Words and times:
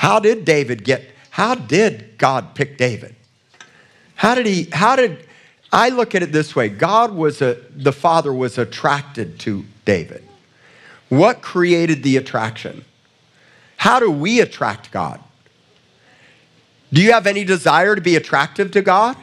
How 0.00 0.18
did 0.18 0.46
David 0.46 0.82
get, 0.82 1.04
how 1.28 1.54
did 1.54 2.16
God 2.16 2.54
pick 2.54 2.78
David? 2.78 3.14
How 4.14 4.34
did 4.34 4.46
he, 4.46 4.66
how 4.72 4.96
did, 4.96 5.26
I 5.70 5.90
look 5.90 6.14
at 6.14 6.22
it 6.22 6.32
this 6.32 6.56
way 6.56 6.70
God 6.70 7.12
was 7.12 7.42
a, 7.42 7.58
the 7.76 7.92
father 7.92 8.32
was 8.32 8.56
attracted 8.56 9.38
to 9.40 9.62
David. 9.84 10.24
What 11.10 11.42
created 11.42 12.02
the 12.02 12.16
attraction? 12.16 12.86
How 13.76 14.00
do 14.00 14.10
we 14.10 14.40
attract 14.40 14.90
God? 14.90 15.20
Do 16.90 17.02
you 17.02 17.12
have 17.12 17.26
any 17.26 17.44
desire 17.44 17.94
to 17.94 18.00
be 18.00 18.16
attractive 18.16 18.70
to 18.70 18.80
God? 18.80 19.18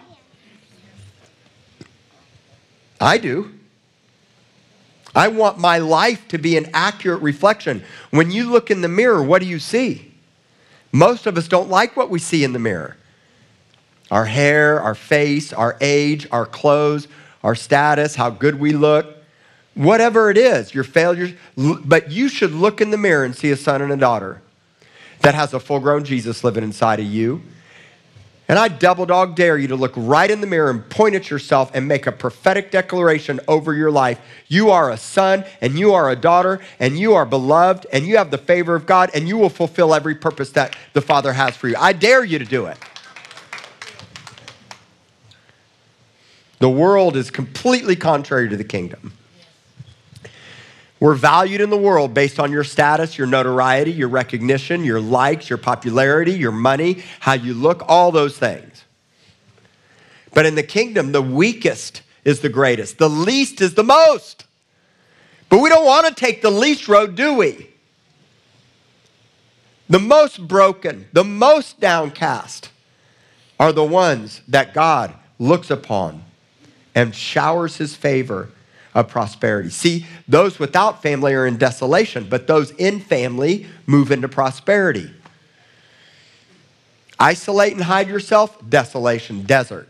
I 3.01 3.17
do. 3.17 3.51
I 5.15 5.29
want 5.29 5.57
my 5.57 5.79
life 5.79 6.27
to 6.27 6.37
be 6.37 6.55
an 6.55 6.69
accurate 6.71 7.23
reflection. 7.23 7.83
When 8.11 8.29
you 8.29 8.51
look 8.51 8.69
in 8.69 8.81
the 8.81 8.87
mirror, 8.87 9.23
what 9.23 9.41
do 9.41 9.47
you 9.47 9.57
see? 9.57 10.06
Most 10.97 11.27
of 11.27 11.37
us 11.37 11.47
don't 11.47 11.69
like 11.69 11.95
what 11.95 12.09
we 12.09 12.17
see 12.17 12.43
in 12.43 12.53
the 12.53 12.59
mirror 12.59 12.97
our 14.09 14.25
hair, 14.25 14.81
our 14.81 14.95
face, 14.95 15.53
our 15.53 15.77
age, 15.79 16.25
our 16.31 16.45
clothes, 16.45 17.07
our 17.43 17.53
status, 17.53 18.15
how 18.15 18.31
good 18.31 18.57
we 18.57 18.71
look, 18.71 19.05
whatever 19.75 20.31
it 20.31 20.37
is, 20.37 20.73
your 20.73 20.85
failures. 20.85 21.33
But 21.55 22.09
you 22.09 22.29
should 22.29 22.51
look 22.51 22.81
in 22.81 22.89
the 22.89 22.97
mirror 22.97 23.25
and 23.25 23.35
see 23.35 23.51
a 23.51 23.57
son 23.57 23.83
and 23.83 23.91
a 23.91 23.97
daughter 23.97 24.41
that 25.19 25.35
has 25.35 25.53
a 25.53 25.59
full 25.59 25.81
grown 25.81 26.03
Jesus 26.03 26.43
living 26.43 26.63
inside 26.63 26.99
of 26.99 27.05
you 27.05 27.43
and 28.47 28.57
I 28.57 28.69
double 28.69 29.05
dog 29.05 29.35
dare 29.35 29.57
you 29.57 29.67
to 29.67 29.75
look 29.75 29.93
right 29.95 30.29
in 30.29 30.39
the 30.39 30.47
mirror 30.47 30.69
and 30.69 30.89
point 30.89 31.15
at 31.15 31.29
yourself 31.29 31.69
and 31.73 31.87
make 31.87 32.07
a 32.07 32.11
prophetic 32.11 32.71
declaration 32.71 33.39
over 33.47 33.73
your 33.73 33.91
life. 33.91 34.19
You 34.47 34.69
are 34.69 34.89
a 34.89 34.97
son 34.97 35.43
and 35.59 35.77
you 35.77 35.93
are 35.93 36.09
a 36.09 36.15
daughter 36.15 36.61
and 36.79 36.97
you 36.97 37.13
are 37.13 37.25
beloved 37.25 37.85
and 37.91 38.05
you 38.05 38.17
have 38.17 38.31
the 38.31 38.37
favor 38.37 38.75
of 38.75 38.85
God 38.85 39.11
and 39.13 39.27
you 39.27 39.37
will 39.37 39.49
fulfill 39.49 39.93
every 39.93 40.15
purpose 40.15 40.51
that 40.51 40.77
the 40.93 41.01
Father 41.01 41.33
has 41.33 41.57
for 41.57 41.67
you. 41.67 41.75
I 41.77 41.91
dare 41.91 42.23
you 42.23 42.39
to 42.39 42.45
do 42.45 42.67
it. 42.67 42.77
The 46.59 46.69
world 46.69 47.15
is 47.15 47.29
completely 47.29 47.95
contrary 47.95 48.49
to 48.49 48.57
the 48.57 48.63
kingdom. 48.63 49.13
We're 50.99 51.15
valued 51.15 51.61
in 51.61 51.69
the 51.69 51.77
world 51.77 52.13
based 52.13 52.39
on 52.39 52.51
your 52.51 52.63
status, 52.63 53.17
your 53.17 53.27
notoriety, 53.27 53.91
your 53.91 54.07
recognition, 54.07 54.83
your 54.83 54.99
likes, 54.99 55.49
your 55.49 55.57
popularity, 55.57 56.33
your 56.33 56.51
money, 56.51 57.03
how 57.19 57.33
you 57.33 57.53
look, 57.53 57.83
all 57.87 58.11
those 58.11 58.37
things. 58.37 58.83
But 60.33 60.45
in 60.45 60.55
the 60.55 60.63
kingdom, 60.63 61.11
the 61.11 61.21
weakest 61.21 62.01
is 62.23 62.39
the 62.41 62.49
greatest, 62.49 62.97
the 62.97 63.09
least 63.09 63.61
is 63.61 63.75
the 63.75 63.83
most. 63.83 64.45
But 65.49 65.59
we 65.59 65.69
don't 65.69 65.85
want 65.85 66.07
to 66.07 66.13
take 66.13 66.41
the 66.41 66.51
least 66.51 66.87
road, 66.87 67.15
do 67.15 67.35
we? 67.35 67.69
The 69.89 69.99
most 69.99 70.45
broken, 70.47 71.07
the 71.13 71.23
most 71.23 71.79
downcast 71.79 72.69
are 73.59 73.71
the 73.71 73.83
ones 73.83 74.41
that 74.47 74.73
God 74.73 75.13
looks 75.39 75.69
upon 75.69 76.23
and 76.93 77.15
showers 77.15 77.77
his 77.77 77.95
favor 77.95 78.49
of 78.97 79.07
prosperity. 79.07 79.69
See, 79.69 80.07
those 80.27 80.57
without 80.57 81.03
family 81.03 81.35
are 81.35 81.45
in 81.45 81.57
desolation, 81.57 82.27
but 82.27 82.47
those 82.47 82.71
in 82.71 82.99
family 82.99 83.67
move 83.85 84.11
into 84.11 84.27
prosperity. 84.27 85.11
Isolate 87.19 87.73
and 87.73 87.83
hide 87.83 88.07
yourself, 88.07 88.57
desolation, 88.67 89.43
desert. 89.43 89.87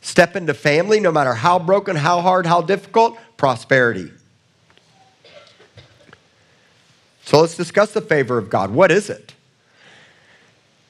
Step 0.00 0.36
into 0.36 0.54
family, 0.54 1.00
no 1.00 1.10
matter 1.10 1.34
how 1.34 1.58
broken, 1.58 1.96
how 1.96 2.20
hard, 2.20 2.46
how 2.46 2.62
difficult, 2.62 3.18
prosperity. 3.36 4.12
So 7.24 7.40
let's 7.40 7.56
discuss 7.56 7.92
the 7.92 8.00
favor 8.00 8.38
of 8.38 8.48
God. 8.48 8.70
What 8.70 8.92
is 8.92 9.10
it? 9.10 9.34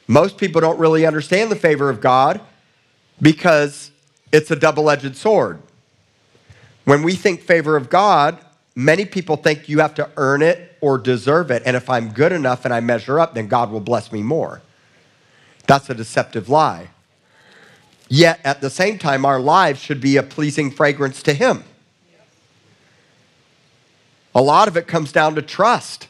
Most 0.06 0.36
people 0.36 0.60
don't 0.60 0.78
really 0.78 1.06
understand 1.06 1.50
the 1.50 1.56
favor 1.56 1.88
of 1.88 2.02
God 2.02 2.42
because 3.22 3.90
it's 4.30 4.50
a 4.50 4.56
double 4.56 4.90
edged 4.90 5.16
sword. 5.16 5.62
When 6.86 7.02
we 7.02 7.16
think 7.16 7.40
favor 7.42 7.76
of 7.76 7.90
God, 7.90 8.38
many 8.76 9.04
people 9.04 9.36
think 9.36 9.68
you 9.68 9.80
have 9.80 9.94
to 9.96 10.08
earn 10.16 10.40
it 10.40 10.78
or 10.80 10.98
deserve 10.98 11.50
it. 11.50 11.64
And 11.66 11.76
if 11.76 11.90
I'm 11.90 12.12
good 12.12 12.30
enough 12.30 12.64
and 12.64 12.72
I 12.72 12.78
measure 12.78 13.18
up, 13.18 13.34
then 13.34 13.48
God 13.48 13.72
will 13.72 13.80
bless 13.80 14.12
me 14.12 14.22
more. 14.22 14.62
That's 15.66 15.90
a 15.90 15.94
deceptive 15.94 16.48
lie. 16.48 16.90
Yet 18.08 18.38
at 18.44 18.60
the 18.60 18.70
same 18.70 18.98
time, 18.98 19.24
our 19.24 19.40
lives 19.40 19.80
should 19.80 20.00
be 20.00 20.16
a 20.16 20.22
pleasing 20.22 20.70
fragrance 20.70 21.24
to 21.24 21.34
Him. 21.34 21.64
A 24.32 24.40
lot 24.40 24.68
of 24.68 24.76
it 24.76 24.86
comes 24.86 25.10
down 25.10 25.34
to 25.34 25.42
trust. 25.42 26.06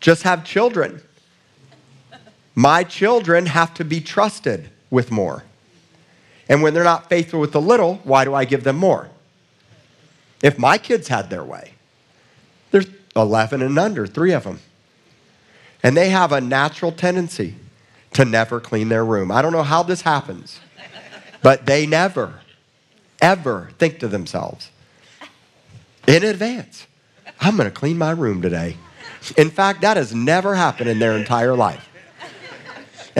Just 0.00 0.22
have 0.22 0.46
children. 0.46 1.02
My 2.54 2.84
children 2.84 3.44
have 3.44 3.74
to 3.74 3.84
be 3.84 4.00
trusted 4.00 4.70
with 4.88 5.10
more. 5.10 5.44
And 6.50 6.62
when 6.62 6.74
they're 6.74 6.84
not 6.84 7.08
faithful 7.08 7.40
with 7.40 7.52
the 7.52 7.60
little, 7.60 8.00
why 8.02 8.24
do 8.24 8.34
I 8.34 8.44
give 8.44 8.64
them 8.64 8.76
more? 8.76 9.08
If 10.42 10.58
my 10.58 10.76
kids 10.78 11.08
had 11.08 11.30
their 11.30 11.44
way, 11.44 11.74
there's 12.72 12.88
11 13.14 13.62
and 13.62 13.78
under, 13.78 14.06
three 14.06 14.32
of 14.32 14.44
them. 14.44 14.58
And 15.82 15.96
they 15.96 16.10
have 16.10 16.32
a 16.32 16.40
natural 16.40 16.92
tendency 16.92 17.54
to 18.14 18.24
never 18.24 18.58
clean 18.60 18.88
their 18.88 19.04
room. 19.04 19.30
I 19.30 19.42
don't 19.42 19.52
know 19.52 19.62
how 19.62 19.84
this 19.84 20.02
happens, 20.02 20.58
but 21.40 21.66
they 21.66 21.86
never, 21.86 22.40
ever 23.22 23.70
think 23.78 24.00
to 24.00 24.08
themselves 24.08 24.70
in 26.08 26.24
advance, 26.24 26.86
I'm 27.40 27.56
going 27.56 27.68
to 27.68 27.74
clean 27.74 27.96
my 27.96 28.10
room 28.10 28.42
today. 28.42 28.76
In 29.36 29.50
fact, 29.50 29.82
that 29.82 29.96
has 29.96 30.12
never 30.12 30.56
happened 30.56 30.90
in 30.90 30.98
their 30.98 31.16
entire 31.16 31.54
life. 31.54 31.88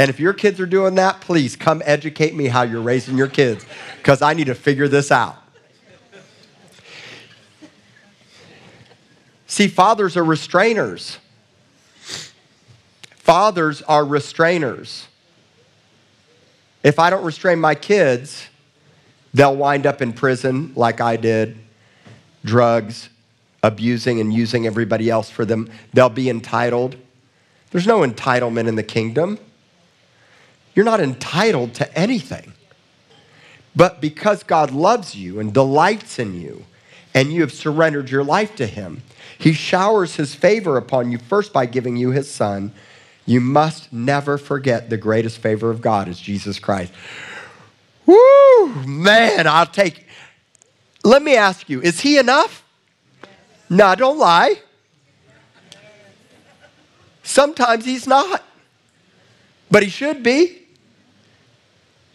And 0.00 0.08
if 0.08 0.18
your 0.18 0.32
kids 0.32 0.58
are 0.60 0.66
doing 0.66 0.94
that, 0.94 1.20
please 1.20 1.56
come 1.56 1.82
educate 1.84 2.34
me 2.34 2.46
how 2.46 2.62
you're 2.62 2.80
raising 2.80 3.18
your 3.18 3.26
kids 3.28 3.66
because 3.98 4.22
I 4.22 4.32
need 4.32 4.46
to 4.46 4.54
figure 4.54 4.88
this 4.88 5.12
out. 5.12 5.36
See, 9.46 9.68
fathers 9.68 10.16
are 10.16 10.24
restrainers. 10.24 11.18
Fathers 13.10 13.82
are 13.82 14.02
restrainers. 14.02 15.04
If 16.82 16.98
I 16.98 17.10
don't 17.10 17.22
restrain 17.22 17.60
my 17.60 17.74
kids, 17.74 18.48
they'll 19.34 19.54
wind 19.54 19.86
up 19.86 20.00
in 20.00 20.14
prison 20.14 20.72
like 20.76 21.02
I 21.02 21.16
did, 21.16 21.58
drugs, 22.42 23.10
abusing 23.62 24.18
and 24.18 24.32
using 24.32 24.66
everybody 24.66 25.10
else 25.10 25.28
for 25.28 25.44
them. 25.44 25.68
They'll 25.92 26.08
be 26.08 26.30
entitled. 26.30 26.96
There's 27.70 27.86
no 27.86 28.00
entitlement 28.00 28.66
in 28.66 28.76
the 28.76 28.82
kingdom. 28.82 29.38
You're 30.74 30.84
not 30.84 31.00
entitled 31.00 31.74
to 31.74 31.98
anything. 31.98 32.52
But 33.74 34.00
because 34.00 34.42
God 34.42 34.70
loves 34.70 35.14
you 35.14 35.40
and 35.40 35.52
delights 35.52 36.18
in 36.18 36.40
you, 36.40 36.64
and 37.14 37.32
you 37.32 37.40
have 37.40 37.52
surrendered 37.52 38.10
your 38.10 38.24
life 38.24 38.54
to 38.56 38.66
Him, 38.66 39.02
He 39.38 39.52
showers 39.52 40.16
His 40.16 40.34
favor 40.34 40.76
upon 40.76 41.10
you 41.10 41.18
first 41.18 41.52
by 41.52 41.66
giving 41.66 41.96
you 41.96 42.10
His 42.10 42.30
Son. 42.30 42.72
You 43.26 43.40
must 43.40 43.92
never 43.92 44.38
forget 44.38 44.90
the 44.90 44.96
greatest 44.96 45.38
favor 45.38 45.70
of 45.70 45.80
God 45.80 46.08
is 46.08 46.20
Jesus 46.20 46.58
Christ. 46.58 46.92
Woo, 48.06 48.68
man, 48.86 49.46
I'll 49.46 49.66
take. 49.66 50.06
Let 51.04 51.22
me 51.22 51.36
ask 51.36 51.68
you, 51.68 51.80
is 51.80 52.00
He 52.00 52.18
enough? 52.18 52.64
No, 53.68 53.94
don't 53.94 54.18
lie. 54.18 54.56
Sometimes 57.22 57.84
He's 57.84 58.06
not, 58.06 58.42
but 59.70 59.82
He 59.82 59.88
should 59.88 60.22
be. 60.22 60.59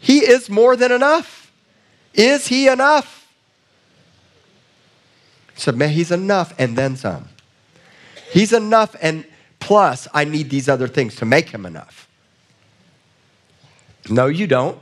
He 0.05 0.19
is 0.19 0.51
more 0.51 0.75
than 0.75 0.91
enough. 0.91 1.51
Is 2.13 2.47
he 2.47 2.67
enough? 2.67 3.27
So, 5.55 5.71
man, 5.71 5.89
he's 5.89 6.11
enough 6.11 6.53
and 6.59 6.77
then 6.77 6.95
some. 6.95 7.27
He's 8.31 8.53
enough, 8.53 8.95
and 9.01 9.25
plus, 9.59 10.07
I 10.13 10.23
need 10.25 10.51
these 10.51 10.69
other 10.69 10.87
things 10.87 11.15
to 11.15 11.25
make 11.25 11.49
him 11.49 11.65
enough. 11.65 12.07
No, 14.07 14.27
you 14.27 14.45
don't. 14.45 14.77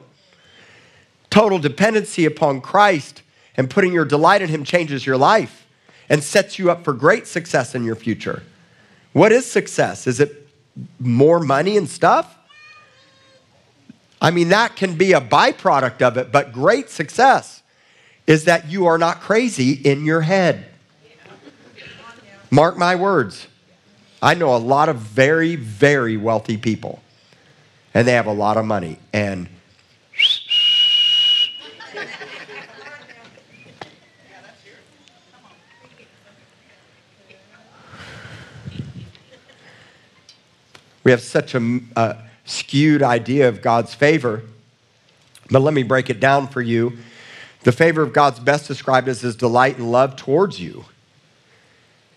Total 1.30 1.58
dependency 1.58 2.26
upon 2.26 2.60
Christ 2.60 3.22
and 3.56 3.70
putting 3.70 3.94
your 3.94 4.04
delight 4.04 4.42
in 4.42 4.50
him 4.50 4.66
changes 4.66 5.06
your 5.06 5.16
life 5.16 5.66
and 6.10 6.22
sets 6.22 6.60
you 6.60 6.70
up 6.70 6.84
for 6.84 6.92
great 6.92 7.28
success 7.28 7.76
in 7.76 7.86
your 7.86 7.96
future. 7.96 8.44
What 9.14 9.32
is 9.32 9.50
success? 9.50 10.06
Is 10.06 10.20
it 10.20 10.50
more 11.00 11.40
money 11.40 11.78
and 11.78 11.88
stuff? 11.88 12.38
I 14.24 14.32
mean, 14.32 14.50
that 14.50 14.78
can 14.78 14.96
be 14.96 15.12
a 15.12 15.20
byproduct 15.20 16.02
of 16.02 16.16
it, 16.16 16.32
but 16.32 16.54
great 16.54 16.90
success 16.90 17.62
is 18.26 18.46
that 18.46 18.70
you 18.70 18.86
are 18.86 18.98
not 18.98 19.20
crazy 19.20 19.74
in 19.74 20.06
your 20.06 20.22
head. 20.22 20.66
Mark 22.50 22.78
my 22.78 22.96
words. 22.96 23.48
I 24.22 24.36
know 24.36 24.56
a 24.56 24.58
lot 24.58 24.88
of 24.88 24.96
very, 24.96 25.58
very 25.58 26.16
wealthy 26.16 26.56
people, 26.56 27.04
and 27.94 28.08
they 28.08 28.14
have 28.14 28.28
a 28.28 28.32
lot 28.32 28.56
of 28.56 28.64
money, 28.64 28.98
and 29.12 29.50
We 41.04 41.12
have 41.12 41.22
such 41.22 41.54
a, 41.54 41.82
a 41.98 42.16
skewed 42.46 43.02
idea 43.02 43.48
of 43.48 43.62
God's 43.62 43.94
favor. 43.94 44.44
But 45.50 45.62
let 45.62 45.74
me 45.74 45.84
break 45.84 46.10
it 46.10 46.20
down 46.20 46.48
for 46.48 46.62
you. 46.62 46.98
The 47.62 47.72
favor 47.72 48.02
of 48.02 48.14
God's 48.14 48.40
best 48.40 48.68
described 48.68 49.08
as 49.08 49.22
his 49.22 49.36
delight 49.36 49.78
and 49.78 49.92
love 49.92 50.16
towards 50.16 50.60
you. 50.60 50.86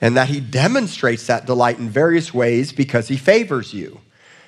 And 0.00 0.16
that 0.16 0.28
he 0.28 0.40
demonstrates 0.40 1.26
that 1.26 1.46
delight 1.46 1.78
in 1.78 1.88
various 1.88 2.34
ways 2.34 2.72
because 2.72 3.08
he 3.08 3.16
favors 3.16 3.72
you. 3.72 4.00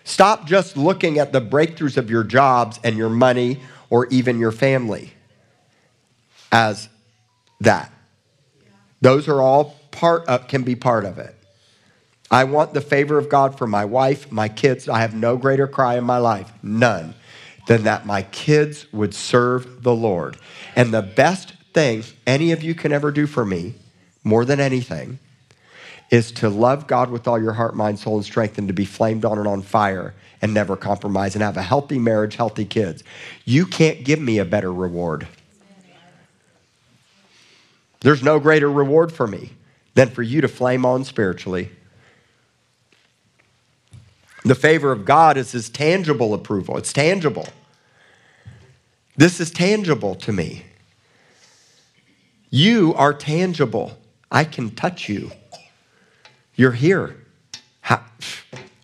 Stop 0.04 0.46
just 0.46 0.76
looking 0.76 1.18
at 1.18 1.32
the 1.32 1.40
breakthroughs 1.40 1.96
of 1.96 2.10
your 2.10 2.24
jobs 2.24 2.80
and 2.82 2.96
your 2.96 3.10
money 3.10 3.60
or 3.90 4.06
even 4.06 4.38
your 4.38 4.52
family 4.52 5.12
as 6.50 6.88
that. 7.60 7.92
Those 9.00 9.28
are 9.28 9.40
all 9.40 9.76
part 9.90 10.26
of, 10.26 10.48
can 10.48 10.62
be 10.62 10.74
part 10.74 11.04
of 11.04 11.18
it. 11.18 11.37
I 12.30 12.44
want 12.44 12.74
the 12.74 12.80
favor 12.80 13.16
of 13.16 13.28
God 13.28 13.56
for 13.56 13.66
my 13.66 13.84
wife, 13.84 14.30
my 14.30 14.48
kids. 14.48 14.88
I 14.88 15.00
have 15.00 15.14
no 15.14 15.36
greater 15.36 15.66
cry 15.66 15.96
in 15.96 16.04
my 16.04 16.18
life, 16.18 16.52
none, 16.62 17.14
than 17.66 17.84
that 17.84 18.06
my 18.06 18.22
kids 18.22 18.90
would 18.92 19.14
serve 19.14 19.82
the 19.82 19.94
Lord. 19.94 20.36
And 20.76 20.92
the 20.92 21.02
best 21.02 21.54
thing 21.72 22.04
any 22.26 22.52
of 22.52 22.62
you 22.62 22.74
can 22.74 22.92
ever 22.92 23.10
do 23.10 23.26
for 23.26 23.44
me, 23.44 23.74
more 24.24 24.44
than 24.44 24.60
anything, 24.60 25.18
is 26.10 26.32
to 26.32 26.48
love 26.48 26.86
God 26.86 27.10
with 27.10 27.28
all 27.28 27.40
your 27.40 27.52
heart, 27.52 27.76
mind, 27.76 27.98
soul, 27.98 28.16
and 28.16 28.24
strength 28.24 28.58
and 28.58 28.68
to 28.68 28.74
be 28.74 28.84
flamed 28.84 29.24
on 29.24 29.38
and 29.38 29.46
on 29.46 29.62
fire 29.62 30.14
and 30.40 30.54
never 30.54 30.76
compromise 30.76 31.34
and 31.34 31.42
have 31.42 31.56
a 31.56 31.62
healthy 31.62 31.98
marriage, 31.98 32.36
healthy 32.36 32.64
kids. 32.64 33.04
You 33.44 33.66
can't 33.66 34.04
give 34.04 34.20
me 34.20 34.38
a 34.38 34.44
better 34.44 34.72
reward. 34.72 35.26
There's 38.00 38.22
no 38.22 38.38
greater 38.38 38.70
reward 38.70 39.12
for 39.12 39.26
me 39.26 39.50
than 39.94 40.08
for 40.10 40.22
you 40.22 40.40
to 40.40 40.48
flame 40.48 40.86
on 40.86 41.04
spiritually. 41.04 41.70
The 44.44 44.54
favor 44.54 44.92
of 44.92 45.04
God 45.04 45.36
is 45.36 45.52
his 45.52 45.68
tangible 45.68 46.32
approval. 46.34 46.76
It's 46.76 46.92
tangible. 46.92 47.48
This 49.16 49.40
is 49.40 49.50
tangible 49.50 50.14
to 50.16 50.32
me. 50.32 50.64
You 52.50 52.94
are 52.94 53.12
tangible. 53.12 53.98
I 54.30 54.44
can 54.44 54.70
touch 54.70 55.08
you. 55.08 55.32
You're 56.54 56.72
here. 56.72 57.16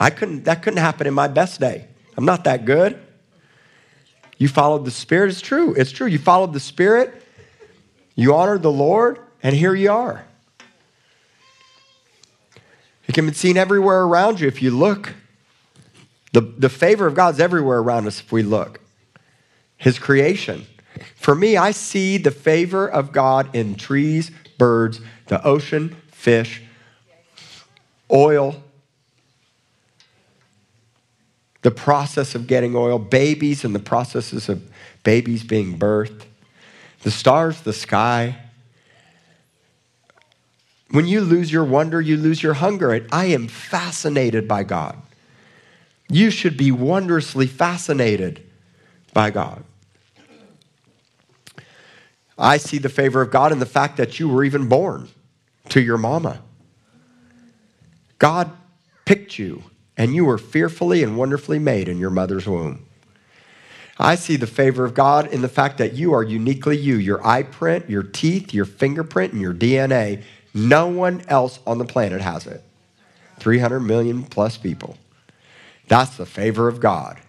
I 0.01 0.11
couldn't, 0.11 0.45
that 0.45 0.63
couldn't 0.63 0.81
happen 0.81 1.07
in 1.07 1.15
my 1.15 1.29
best 1.29 1.61
day. 1.61 1.87
I'm 2.17 2.25
not 2.25 2.45
that 2.45 2.65
good. 2.65 3.01
You 4.37 4.49
followed 4.49 4.85
the 4.85 4.91
Spirit. 4.91 5.31
It's 5.31 5.41
true. 5.41 5.75
It's 5.75 5.93
true. 5.93 6.07
You 6.07 6.19
followed 6.19 6.53
the 6.53 6.61
Spirit. 6.61 7.23
You 8.15 8.35
honored 8.35 8.63
the 8.63 8.73
Lord, 8.73 9.19
and 9.43 9.55
here 9.55 9.75
you 9.75 9.91
are. 9.91 10.25
It 13.07 13.15
can 13.15 13.27
be 13.27 13.33
seen 13.33 13.57
everywhere 13.57 14.03
around 14.03 14.41
you 14.41 14.49
if 14.49 14.61
you 14.61 14.71
look. 14.71 15.15
The, 16.35 16.41
the 16.41 16.69
favor 16.69 17.07
of 17.07 17.15
God's 17.15 17.39
everywhere 17.39 17.79
around 17.79 18.09
us 18.09 18.19
if 18.19 18.33
we 18.33 18.43
look. 18.43 18.81
His 19.77 20.01
creation. 20.01 20.67
For 21.15 21.33
me, 21.33 21.57
I 21.57 21.71
see 21.71 22.19
the 22.19 22.33
favor 22.33 22.89
of 22.89 23.13
God 23.13 23.55
in 23.55 23.77
trees, 23.77 24.33
birds, 24.59 25.01
the 25.29 25.41
ocean, 25.45 25.97
fish, 26.11 26.61
oil, 28.11 28.61
the 31.63 31.71
process 31.71 32.35
of 32.35 32.49
getting 32.49 32.75
oil, 32.75 32.99
babies 32.99 33.65
and 33.65 33.73
the 33.73 33.79
processes 33.79 34.49
of 34.49 34.61
babies 35.05 35.45
being 35.45 35.79
birthed, 35.79 36.25
the 37.05 37.13
stars, 37.13 37.61
the 37.61 37.73
sky. 37.73 38.37
When 40.91 41.07
you 41.07 41.21
lose 41.21 41.53
your 41.53 41.65
wonder, 41.65 42.01
you 42.01 42.17
lose 42.17 42.43
your 42.43 42.55
hunger. 42.55 43.07
I 43.13 43.27
am 43.27 43.47
fascinated 43.47 44.49
by 44.49 44.65
God. 44.65 45.01
You 46.15 46.31
should 46.31 46.57
be 46.57 46.71
wondrously 46.71 47.49
fascinated 47.49 48.41
by 49.13 49.33
God. 49.33 49.65
I 52.39 52.57
see 52.57 52.79
the 52.79 52.89
favor 52.89 53.21
of 53.21 53.33
God 53.33 53.51
in 53.51 53.59
the 53.59 53.67
fact 53.67 53.97
that 53.97 54.21
you 54.21 54.29
were 54.29 54.45
even 54.45 54.69
born 54.69 55.09
to 55.71 55.81
your 55.81 55.99
mama. 55.99 56.41
God 58.21 58.53
picked 59.05 59.41
you 59.41 59.65
and 59.97 60.15
you 60.15 60.25
were 60.25 60.39
fearfully 60.39 61.03
and 61.03 61.19
wonderfully 61.19 61.59
made 61.59 61.89
in 61.89 61.99
your 61.99 62.11
mother's 62.11 62.47
womb. 62.47 62.87
I 63.99 64.15
see 64.15 64.37
the 64.37 64.47
favor 64.47 64.85
of 64.85 64.95
God 64.95 65.33
in 65.33 65.43
the 65.43 65.49
fact 65.49 65.79
that 65.79 65.95
you 65.95 66.13
are 66.13 66.23
uniquely 66.23 66.77
you, 66.77 66.95
your 66.95 67.27
eye 67.27 67.43
print, 67.43 67.91
your 67.91 68.05
teeth, 68.05 68.55
your 68.55 68.67
fingerprint, 68.67 69.33
and 69.33 69.43
your 69.43 69.53
DNA. 69.53 70.23
No 70.55 70.87
one 70.87 71.25
else 71.27 71.59
on 71.67 71.79
the 71.79 71.85
planet 71.85 72.21
has 72.21 72.47
it. 72.47 72.63
300 73.41 73.81
million 73.81 74.23
plus 74.23 74.57
people. 74.57 74.97
That's 75.89 76.17
the 76.17 76.27
favor 76.27 76.69
of 76.69 76.81
God. 76.81 77.21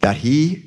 That 0.00 0.16
He 0.16 0.64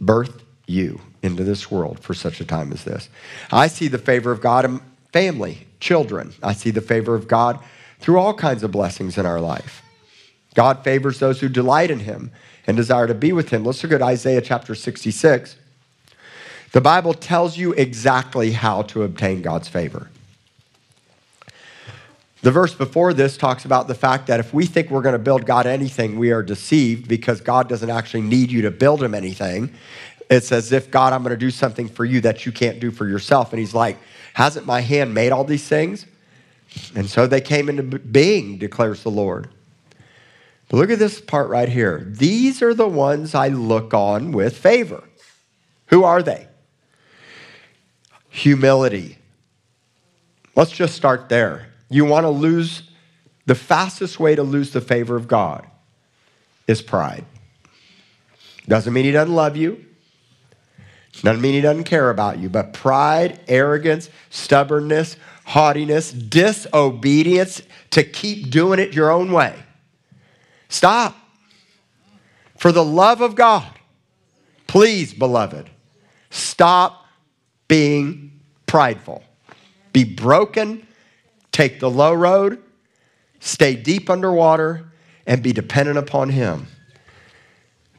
birthed 0.00 0.40
you 0.66 1.00
into 1.22 1.44
this 1.44 1.70
world 1.70 2.00
for 2.00 2.14
such 2.14 2.40
a 2.40 2.44
time 2.44 2.72
as 2.72 2.84
this. 2.84 3.08
I 3.50 3.66
see 3.66 3.88
the 3.88 3.98
favor 3.98 4.30
of 4.30 4.40
God 4.40 4.64
in 4.64 4.80
family, 5.12 5.66
children. 5.80 6.34
I 6.42 6.52
see 6.52 6.70
the 6.70 6.80
favor 6.80 7.14
of 7.14 7.28
God 7.28 7.58
through 8.00 8.18
all 8.18 8.34
kinds 8.34 8.62
of 8.62 8.70
blessings 8.70 9.16
in 9.16 9.26
our 9.26 9.40
life. 9.40 9.82
God 10.54 10.84
favors 10.84 11.18
those 11.18 11.40
who 11.40 11.48
delight 11.48 11.90
in 11.90 12.00
him 12.00 12.30
and 12.66 12.76
desire 12.76 13.06
to 13.06 13.14
be 13.14 13.32
with 13.32 13.50
him. 13.50 13.64
Let's 13.64 13.82
look 13.82 13.92
at 13.92 14.02
Isaiah 14.02 14.40
chapter 14.40 14.74
66. 14.74 15.56
The 16.72 16.80
Bible 16.80 17.14
tells 17.14 17.56
you 17.56 17.72
exactly 17.72 18.52
how 18.52 18.82
to 18.82 19.02
obtain 19.02 19.42
God's 19.42 19.68
favor. 19.68 20.10
The 22.44 22.50
verse 22.50 22.74
before 22.74 23.14
this 23.14 23.38
talks 23.38 23.64
about 23.64 23.88
the 23.88 23.94
fact 23.94 24.26
that 24.26 24.38
if 24.38 24.52
we 24.52 24.66
think 24.66 24.90
we're 24.90 25.00
going 25.00 25.14
to 25.14 25.18
build 25.18 25.46
God 25.46 25.64
anything, 25.66 26.18
we 26.18 26.30
are 26.30 26.42
deceived 26.42 27.08
because 27.08 27.40
God 27.40 27.70
doesn't 27.70 27.88
actually 27.88 28.20
need 28.20 28.50
you 28.50 28.60
to 28.60 28.70
build 28.70 29.02
him 29.02 29.14
anything. 29.14 29.72
It's 30.28 30.52
as 30.52 30.70
if, 30.70 30.90
God, 30.90 31.14
I'm 31.14 31.22
going 31.22 31.30
to 31.30 31.38
do 31.38 31.50
something 31.50 31.88
for 31.88 32.04
you 32.04 32.20
that 32.20 32.44
you 32.44 32.52
can't 32.52 32.80
do 32.80 32.90
for 32.90 33.08
yourself. 33.08 33.54
And 33.54 33.60
he's 33.60 33.72
like, 33.72 33.96
Hasn't 34.34 34.66
my 34.66 34.82
hand 34.82 35.14
made 35.14 35.32
all 35.32 35.44
these 35.44 35.66
things? 35.66 36.04
And 36.94 37.08
so 37.08 37.26
they 37.26 37.40
came 37.40 37.70
into 37.70 37.98
being, 37.98 38.58
declares 38.58 39.02
the 39.04 39.10
Lord. 39.10 39.48
But 40.68 40.76
look 40.76 40.90
at 40.90 40.98
this 40.98 41.22
part 41.22 41.48
right 41.48 41.70
here. 41.70 42.06
These 42.06 42.60
are 42.60 42.74
the 42.74 42.86
ones 42.86 43.34
I 43.34 43.48
look 43.48 43.94
on 43.94 44.32
with 44.32 44.54
favor. 44.54 45.02
Who 45.86 46.04
are 46.04 46.22
they? 46.22 46.48
Humility. 48.28 49.16
Let's 50.54 50.72
just 50.72 50.94
start 50.94 51.30
there. 51.30 51.70
You 51.88 52.04
want 52.04 52.24
to 52.24 52.30
lose, 52.30 52.90
the 53.46 53.54
fastest 53.54 54.18
way 54.18 54.34
to 54.34 54.42
lose 54.42 54.72
the 54.72 54.80
favor 54.80 55.16
of 55.16 55.28
God 55.28 55.66
is 56.66 56.82
pride. 56.82 57.24
Doesn't 58.66 58.92
mean 58.92 59.04
he 59.04 59.12
doesn't 59.12 59.34
love 59.34 59.56
you. 59.56 59.84
Doesn't 61.22 61.40
mean 61.40 61.54
he 61.54 61.60
doesn't 61.60 61.84
care 61.84 62.10
about 62.10 62.38
you, 62.38 62.48
but 62.48 62.72
pride, 62.72 63.40
arrogance, 63.46 64.10
stubbornness, 64.30 65.16
haughtiness, 65.44 66.10
disobedience 66.10 67.62
to 67.90 68.02
keep 68.02 68.50
doing 68.50 68.80
it 68.80 68.94
your 68.94 69.10
own 69.10 69.30
way. 69.30 69.54
Stop. 70.68 71.16
For 72.56 72.72
the 72.72 72.84
love 72.84 73.20
of 73.20 73.34
God, 73.34 73.70
please, 74.66 75.12
beloved, 75.12 75.70
stop 76.30 77.04
being 77.68 78.40
prideful. 78.66 79.22
Be 79.92 80.02
broken, 80.02 80.86
take 81.54 81.78
the 81.78 81.88
low 81.88 82.12
road, 82.12 82.60
stay 83.38 83.76
deep 83.76 84.10
underwater, 84.10 84.90
and 85.26 85.42
be 85.42 85.52
dependent 85.52 85.96
upon 85.96 86.30
Him. 86.30 86.66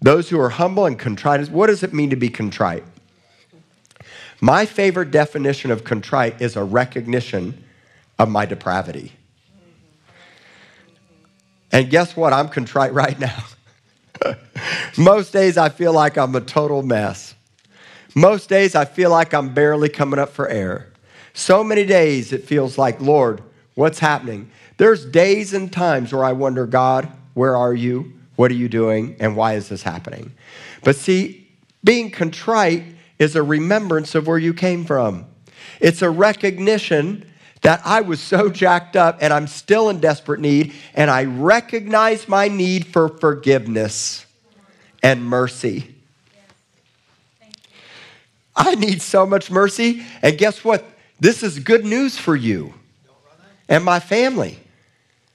Those 0.02 0.30
who 0.30 0.40
are 0.40 0.50
humble 0.50 0.86
and 0.86 1.00
contrite, 1.00 1.50
what 1.50 1.68
does 1.68 1.82
it 1.82 1.94
mean 1.94 2.10
to 2.10 2.16
be 2.16 2.30
contrite? 2.30 2.84
My 4.42 4.66
favorite 4.66 5.10
definition 5.10 5.72
of 5.72 5.86
contrite 5.86 6.42
is 6.42 6.58
a 6.58 6.64
recognition 6.64 7.64
of 8.20 8.30
my 8.30 8.46
depravity. 8.46 9.14
And 11.72 11.90
guess 11.90 12.16
what? 12.16 12.34
I'm 12.34 12.50
contrite 12.50 12.94
right 12.94 13.18
now. 13.18 13.46
Most 14.98 15.32
days 15.32 15.58
I 15.58 15.70
feel 15.70 15.94
like 15.94 16.18
I'm 16.18 16.36
a 16.36 16.42
total 16.42 16.84
mess. 16.84 17.36
Most 18.14 18.50
days 18.50 18.76
I 18.76 18.86
feel 18.86 19.12
like 19.12 19.34
I'm 19.34 19.54
barely 19.54 19.90
coming 19.90 20.20
up 20.20 20.30
for 20.30 20.48
air. 20.48 20.92
So 21.34 21.66
many 21.66 21.86
days 21.86 22.32
it 22.32 22.46
feels 22.46 22.78
like, 22.78 23.02
Lord, 23.02 23.42
what's 23.76 24.00
happening? 24.00 24.50
There's 24.78 25.06
days 25.06 25.54
and 25.54 25.72
times 25.72 26.12
where 26.12 26.26
I 26.26 26.32
wonder, 26.32 26.66
God, 26.66 27.12
where 27.34 27.56
are 27.56 27.74
you? 27.74 28.14
What 28.36 28.52
are 28.52 28.56
you 28.56 28.68
doing? 28.68 29.16
And 29.20 29.36
why 29.36 29.54
is 29.54 29.70
this 29.70 29.84
happening? 29.84 30.34
But 30.84 30.96
see, 30.96 31.48
being 31.84 32.12
contrite 32.12 32.84
is 33.20 33.36
a 33.36 33.44
remembrance 33.44 34.16
of 34.16 34.28
where 34.28 34.38
you 34.38 34.54
came 34.54 34.84
from. 34.84 35.26
It's 35.80 36.02
a 36.02 36.10
recognition 36.10 37.26
that 37.62 37.82
I 37.86 38.02
was 38.02 38.20
so 38.20 38.50
jacked 38.64 38.96
up 38.96 39.20
and 39.22 39.32
I'm 39.32 39.48
still 39.48 39.90
in 39.90 40.00
desperate 40.00 40.40
need, 40.40 40.74
and 40.94 41.10
I 41.10 41.26
recognize 41.26 42.28
my 42.28 42.48
need 42.48 42.88
for 42.88 43.08
forgiveness 43.08 44.26
and 45.04 45.24
mercy. 45.24 45.96
I 48.56 48.76
need 48.76 49.02
so 49.02 49.26
much 49.26 49.52
mercy, 49.52 50.06
and 50.22 50.38
guess 50.38 50.64
what? 50.64 50.86
This 51.20 51.44
is 51.44 51.60
good 51.60 51.86
news 51.86 52.18
for 52.18 52.36
you 52.36 52.74
and 53.68 53.84
my 53.84 54.00
family. 54.00 54.60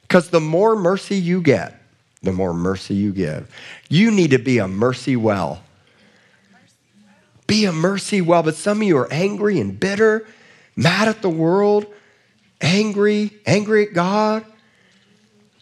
Because 0.03 0.31
the 0.31 0.41
more 0.41 0.77
mercy 0.77 1.17
you 1.17 1.41
get, 1.41 1.81
the 2.23 2.33
more 2.33 2.53
mercy 2.53 2.95
you 2.95 3.13
give. 3.13 3.51
You 3.89 4.11
need 4.11 4.31
to 4.33 4.39
be 4.39 4.59
a 4.59 4.69
mercy 4.69 5.17
well. 5.17 5.63
Be 7.47 7.65
a 7.65 7.73
mercy 7.73 8.21
well, 8.21 8.43
but 8.43 8.55
some 8.55 8.81
of 8.81 8.87
you 8.87 8.97
are 8.99 9.13
angry 9.13 9.59
and 9.59 9.79
bitter, 9.79 10.27
mad 10.77 11.09
at 11.09 11.23
the 11.23 11.31
world, 11.31 11.87
angry, 12.61 13.33
angry 13.47 13.89
at 13.89 13.95
God. 13.95 14.45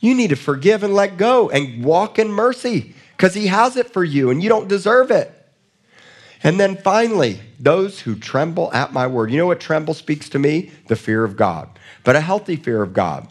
You 0.00 0.14
need 0.14 0.30
to 0.30 0.36
forgive 0.36 0.82
and 0.82 0.94
let 0.94 1.16
go 1.16 1.50
and 1.50 1.84
walk 1.84 2.18
in 2.18 2.30
mercy 2.30 2.94
because 3.16 3.34
He 3.34 3.46
has 3.46 3.76
it 3.76 3.92
for 3.92 4.04
you 4.04 4.30
and 4.30 4.42
you 4.42 4.48
don't 4.48 4.68
deserve 4.68 5.10
it. 5.10 5.34
And 6.42 6.60
then 6.60 6.76
finally, 6.76 7.40
those 7.58 8.00
who 8.00 8.14
tremble 8.14 8.72
at 8.72 8.92
my 8.92 9.06
word. 9.06 9.30
You 9.30 9.38
know 9.38 9.46
what 9.46 9.60
tremble 9.60 9.94
speaks 9.94 10.28
to 10.30 10.38
me? 10.38 10.70
The 10.86 10.96
fear 10.96 11.24
of 11.24 11.36
God, 11.36 11.68
but 12.04 12.16
a 12.16 12.20
healthy 12.20 12.56
fear 12.56 12.82
of 12.82 12.92
God. 12.92 13.28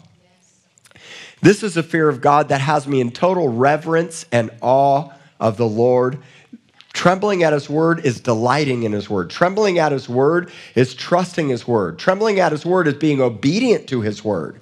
This 1.40 1.62
is 1.62 1.76
a 1.76 1.82
fear 1.82 2.08
of 2.08 2.20
God 2.20 2.48
that 2.48 2.60
has 2.60 2.86
me 2.88 3.00
in 3.00 3.10
total 3.12 3.48
reverence 3.48 4.26
and 4.32 4.50
awe 4.60 5.10
of 5.38 5.56
the 5.56 5.68
Lord. 5.68 6.18
Trembling 6.92 7.44
at 7.44 7.52
his 7.52 7.70
word 7.70 8.04
is 8.04 8.20
delighting 8.20 8.82
in 8.82 8.92
his 8.92 9.08
word. 9.08 9.30
Trembling 9.30 9.78
at 9.78 9.92
his 9.92 10.08
word 10.08 10.50
is 10.74 10.94
trusting 10.94 11.48
his 11.48 11.66
word. 11.66 11.98
Trembling 11.98 12.40
at 12.40 12.50
his 12.50 12.66
word 12.66 12.88
is 12.88 12.94
being 12.94 13.20
obedient 13.20 13.86
to 13.88 14.00
his 14.00 14.24
word. 14.24 14.60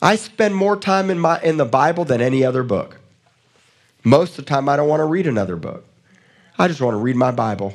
I 0.00 0.16
spend 0.16 0.56
more 0.56 0.76
time 0.76 1.10
in, 1.10 1.18
my, 1.20 1.40
in 1.42 1.58
the 1.58 1.64
Bible 1.64 2.04
than 2.04 2.20
any 2.20 2.44
other 2.44 2.64
book. 2.64 2.98
Most 4.02 4.30
of 4.30 4.44
the 4.44 4.48
time, 4.48 4.68
I 4.68 4.74
don't 4.74 4.88
want 4.88 4.98
to 4.98 5.04
read 5.04 5.28
another 5.28 5.54
book. 5.54 5.84
I 6.58 6.66
just 6.66 6.80
want 6.80 6.94
to 6.94 6.98
read 6.98 7.14
my 7.14 7.30
Bible. 7.30 7.72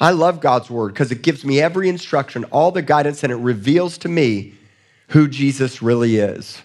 I 0.00 0.10
love 0.10 0.40
God's 0.40 0.70
word 0.70 0.88
because 0.88 1.12
it 1.12 1.22
gives 1.22 1.44
me 1.44 1.60
every 1.60 1.88
instruction, 1.88 2.44
all 2.44 2.72
the 2.72 2.82
guidance, 2.82 3.22
and 3.22 3.32
it 3.32 3.36
reveals 3.36 3.98
to 3.98 4.08
me 4.08 4.54
who 5.08 5.28
Jesus 5.28 5.82
really 5.82 6.16
is. 6.16 6.62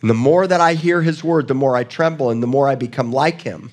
And 0.00 0.10
the 0.10 0.14
more 0.14 0.46
that 0.46 0.60
I 0.60 0.74
hear 0.74 1.02
his 1.02 1.22
word, 1.24 1.48
the 1.48 1.54
more 1.54 1.76
I 1.76 1.84
tremble 1.84 2.30
and 2.30 2.42
the 2.42 2.46
more 2.46 2.68
I 2.68 2.74
become 2.74 3.12
like 3.12 3.42
him. 3.42 3.70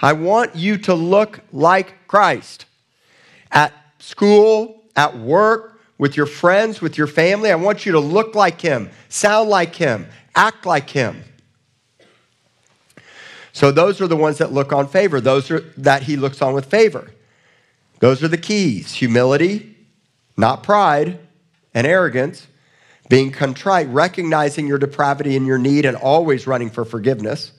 I 0.00 0.12
want 0.12 0.54
you 0.54 0.78
to 0.78 0.94
look 0.94 1.40
like 1.52 1.94
Christ 2.06 2.66
at 3.50 3.72
school, 3.98 4.82
at 4.94 5.18
work, 5.18 5.78
with 5.98 6.16
your 6.16 6.26
friends, 6.26 6.80
with 6.80 6.96
your 6.96 7.08
family. 7.08 7.50
I 7.50 7.56
want 7.56 7.84
you 7.84 7.92
to 7.92 8.00
look 8.00 8.34
like 8.34 8.60
him, 8.60 8.90
sound 9.08 9.50
like 9.50 9.74
him, 9.74 10.06
act 10.34 10.64
like 10.64 10.88
him. 10.88 11.22
So 13.58 13.72
those 13.72 14.00
are 14.00 14.06
the 14.06 14.14
ones 14.14 14.38
that 14.38 14.52
look 14.52 14.72
on 14.72 14.86
favor, 14.86 15.20
those 15.20 15.50
are 15.50 15.58
that 15.78 16.04
he 16.04 16.16
looks 16.16 16.40
on 16.40 16.54
with 16.54 16.66
favor. 16.66 17.10
Those 17.98 18.22
are 18.22 18.28
the 18.28 18.38
keys 18.38 18.94
humility, 18.94 19.76
not 20.36 20.62
pride, 20.62 21.18
and 21.74 21.84
arrogance, 21.84 22.46
being 23.08 23.32
contrite, 23.32 23.88
recognizing 23.88 24.68
your 24.68 24.78
depravity 24.78 25.36
and 25.36 25.44
your 25.44 25.58
need, 25.58 25.86
and 25.86 25.96
always 25.96 26.46
running 26.46 26.70
for 26.70 26.84
forgiveness, 26.84 27.50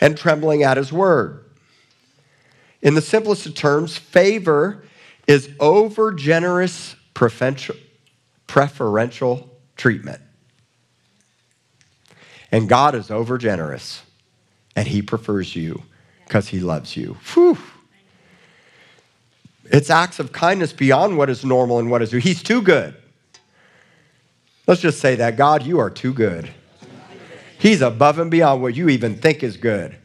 and 0.00 0.16
trembling 0.16 0.62
at 0.62 0.76
his 0.76 0.92
word. 0.92 1.44
In 2.80 2.94
the 2.94 3.02
simplest 3.02 3.46
of 3.46 3.56
terms, 3.56 3.96
favor 3.96 4.84
is 5.26 5.50
over 5.58 6.12
generous 6.12 6.94
preferential 8.46 9.50
treatment. 9.76 10.20
And 12.52 12.68
God 12.68 12.94
is 12.94 13.10
over 13.10 13.38
generous, 13.38 14.02
and 14.76 14.86
he 14.86 15.02
prefers 15.02 15.54
you 15.56 15.82
because 16.26 16.48
he 16.48 16.60
loves 16.60 16.96
you. 16.96 17.16
Whew. 17.34 17.58
It's 19.64 19.90
acts 19.90 20.18
of 20.18 20.32
kindness 20.32 20.72
beyond 20.72 21.16
what 21.16 21.30
is 21.30 21.44
normal 21.44 21.78
and 21.78 21.90
what 21.90 22.02
is. 22.02 22.10
He's 22.10 22.42
too 22.42 22.60
good. 22.62 22.94
Let's 24.66 24.80
just 24.80 25.00
say 25.00 25.16
that 25.16 25.36
God, 25.36 25.64
you 25.64 25.78
are 25.78 25.90
too 25.90 26.12
good. 26.12 26.50
He's 27.58 27.82
above 27.82 28.18
and 28.18 28.30
beyond 28.30 28.62
what 28.62 28.74
you 28.74 28.88
even 28.88 29.16
think 29.16 29.42
is 29.42 29.56
good. 29.56 29.96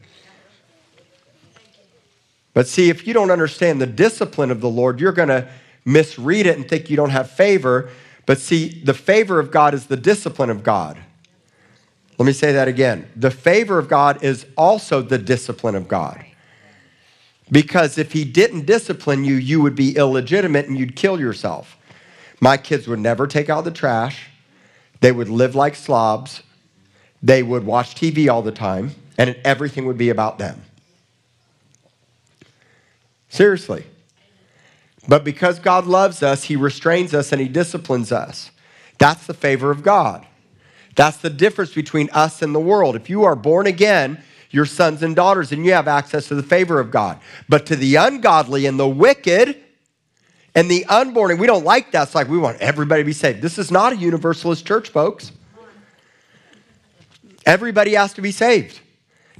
But 2.52 2.66
see, 2.66 2.88
if 2.90 3.06
you 3.06 3.14
don't 3.14 3.30
understand 3.30 3.80
the 3.80 3.86
discipline 3.86 4.50
of 4.50 4.60
the 4.60 4.68
Lord, 4.68 5.00
you're 5.00 5.12
going 5.12 5.28
to 5.28 5.48
misread 5.84 6.46
it 6.46 6.56
and 6.56 6.68
think 6.68 6.90
you 6.90 6.96
don't 6.96 7.10
have 7.10 7.30
favor. 7.30 7.90
But 8.24 8.38
see, 8.38 8.82
the 8.82 8.94
favor 8.94 9.38
of 9.38 9.50
God 9.50 9.74
is 9.74 9.86
the 9.86 9.96
discipline 9.96 10.50
of 10.50 10.62
God. 10.62 10.98
Let 12.18 12.26
me 12.26 12.32
say 12.32 12.52
that 12.52 12.68
again. 12.68 13.08
The 13.14 13.30
favor 13.30 13.78
of 13.78 13.88
God 13.88 14.22
is 14.22 14.46
also 14.56 15.02
the 15.02 15.18
discipline 15.18 15.74
of 15.74 15.86
God. 15.86 16.24
Because 17.50 17.98
if 17.98 18.12
He 18.12 18.24
didn't 18.24 18.66
discipline 18.66 19.24
you, 19.24 19.34
you 19.34 19.60
would 19.60 19.76
be 19.76 19.96
illegitimate 19.96 20.66
and 20.66 20.78
you'd 20.78 20.96
kill 20.96 21.20
yourself. 21.20 21.76
My 22.40 22.56
kids 22.56 22.88
would 22.88 22.98
never 22.98 23.26
take 23.26 23.48
out 23.48 23.64
the 23.64 23.70
trash. 23.70 24.28
They 25.00 25.12
would 25.12 25.28
live 25.28 25.54
like 25.54 25.74
slobs. 25.74 26.42
They 27.22 27.42
would 27.42 27.64
watch 27.64 27.94
TV 27.94 28.30
all 28.30 28.42
the 28.42 28.52
time, 28.52 28.94
and 29.18 29.36
everything 29.44 29.86
would 29.86 29.98
be 29.98 30.10
about 30.10 30.38
them. 30.38 30.62
Seriously. 33.28 33.84
But 35.08 35.24
because 35.24 35.58
God 35.58 35.86
loves 35.86 36.22
us, 36.22 36.44
He 36.44 36.56
restrains 36.56 37.14
us 37.14 37.32
and 37.32 37.40
He 37.40 37.48
disciplines 37.48 38.10
us. 38.10 38.50
That's 38.98 39.26
the 39.26 39.34
favor 39.34 39.70
of 39.70 39.82
God. 39.82 40.26
That's 40.96 41.18
the 41.18 41.30
difference 41.30 41.72
between 41.72 42.10
us 42.12 42.42
and 42.42 42.54
the 42.54 42.60
world. 42.60 42.96
If 42.96 43.08
you 43.08 43.24
are 43.24 43.36
born 43.36 43.66
again, 43.66 44.22
you're 44.50 44.66
sons 44.66 45.02
and 45.02 45.14
daughters, 45.14 45.52
and 45.52 45.64
you 45.64 45.72
have 45.72 45.86
access 45.86 46.28
to 46.28 46.34
the 46.34 46.42
favor 46.42 46.80
of 46.80 46.90
God. 46.90 47.20
But 47.48 47.66
to 47.66 47.76
the 47.76 47.96
ungodly 47.96 48.66
and 48.66 48.80
the 48.80 48.88
wicked, 48.88 49.62
and 50.56 50.70
the 50.70 50.86
unborn, 50.86 51.30
and 51.30 51.38
we 51.38 51.46
don't 51.46 51.64
like 51.64 51.92
that. 51.92 52.04
It's 52.04 52.14
like 52.14 52.28
we 52.28 52.38
want 52.38 52.58
everybody 52.60 53.02
to 53.02 53.06
be 53.06 53.12
saved. 53.12 53.42
This 53.42 53.58
is 53.58 53.70
not 53.70 53.92
a 53.92 53.96
universalist 53.96 54.66
church, 54.66 54.88
folks. 54.88 55.30
Everybody 57.44 57.94
has 57.94 58.14
to 58.14 58.22
be 58.22 58.32
saved. 58.32 58.80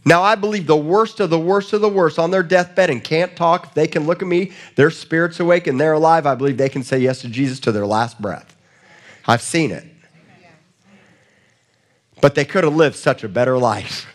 Now, 0.04 0.22
I 0.22 0.34
believe 0.34 0.66
the 0.66 0.76
worst 0.76 1.18
of 1.18 1.30
the 1.30 1.38
worst 1.38 1.72
of 1.72 1.80
the 1.80 1.88
worst 1.88 2.18
on 2.18 2.30
their 2.30 2.42
deathbed 2.42 2.90
and 2.90 3.02
can't 3.02 3.34
talk, 3.34 3.68
if 3.68 3.74
they 3.74 3.88
can 3.88 4.06
look 4.06 4.20
at 4.20 4.28
me, 4.28 4.52
their 4.76 4.90
spirit's 4.90 5.40
awake 5.40 5.66
and 5.66 5.80
they're 5.80 5.94
alive, 5.94 6.26
I 6.26 6.34
believe 6.34 6.58
they 6.58 6.68
can 6.68 6.84
say 6.84 6.98
yes 6.98 7.22
to 7.22 7.28
Jesus 7.28 7.58
to 7.60 7.72
their 7.72 7.86
last 7.86 8.20
breath. 8.20 8.54
I've 9.26 9.42
seen 9.42 9.70
it. 9.70 9.84
But 12.20 12.34
they 12.34 12.44
could 12.44 12.64
have 12.64 12.74
lived 12.74 12.96
such 12.96 13.24
a 13.24 13.28
better 13.28 13.58
life. 13.58 14.06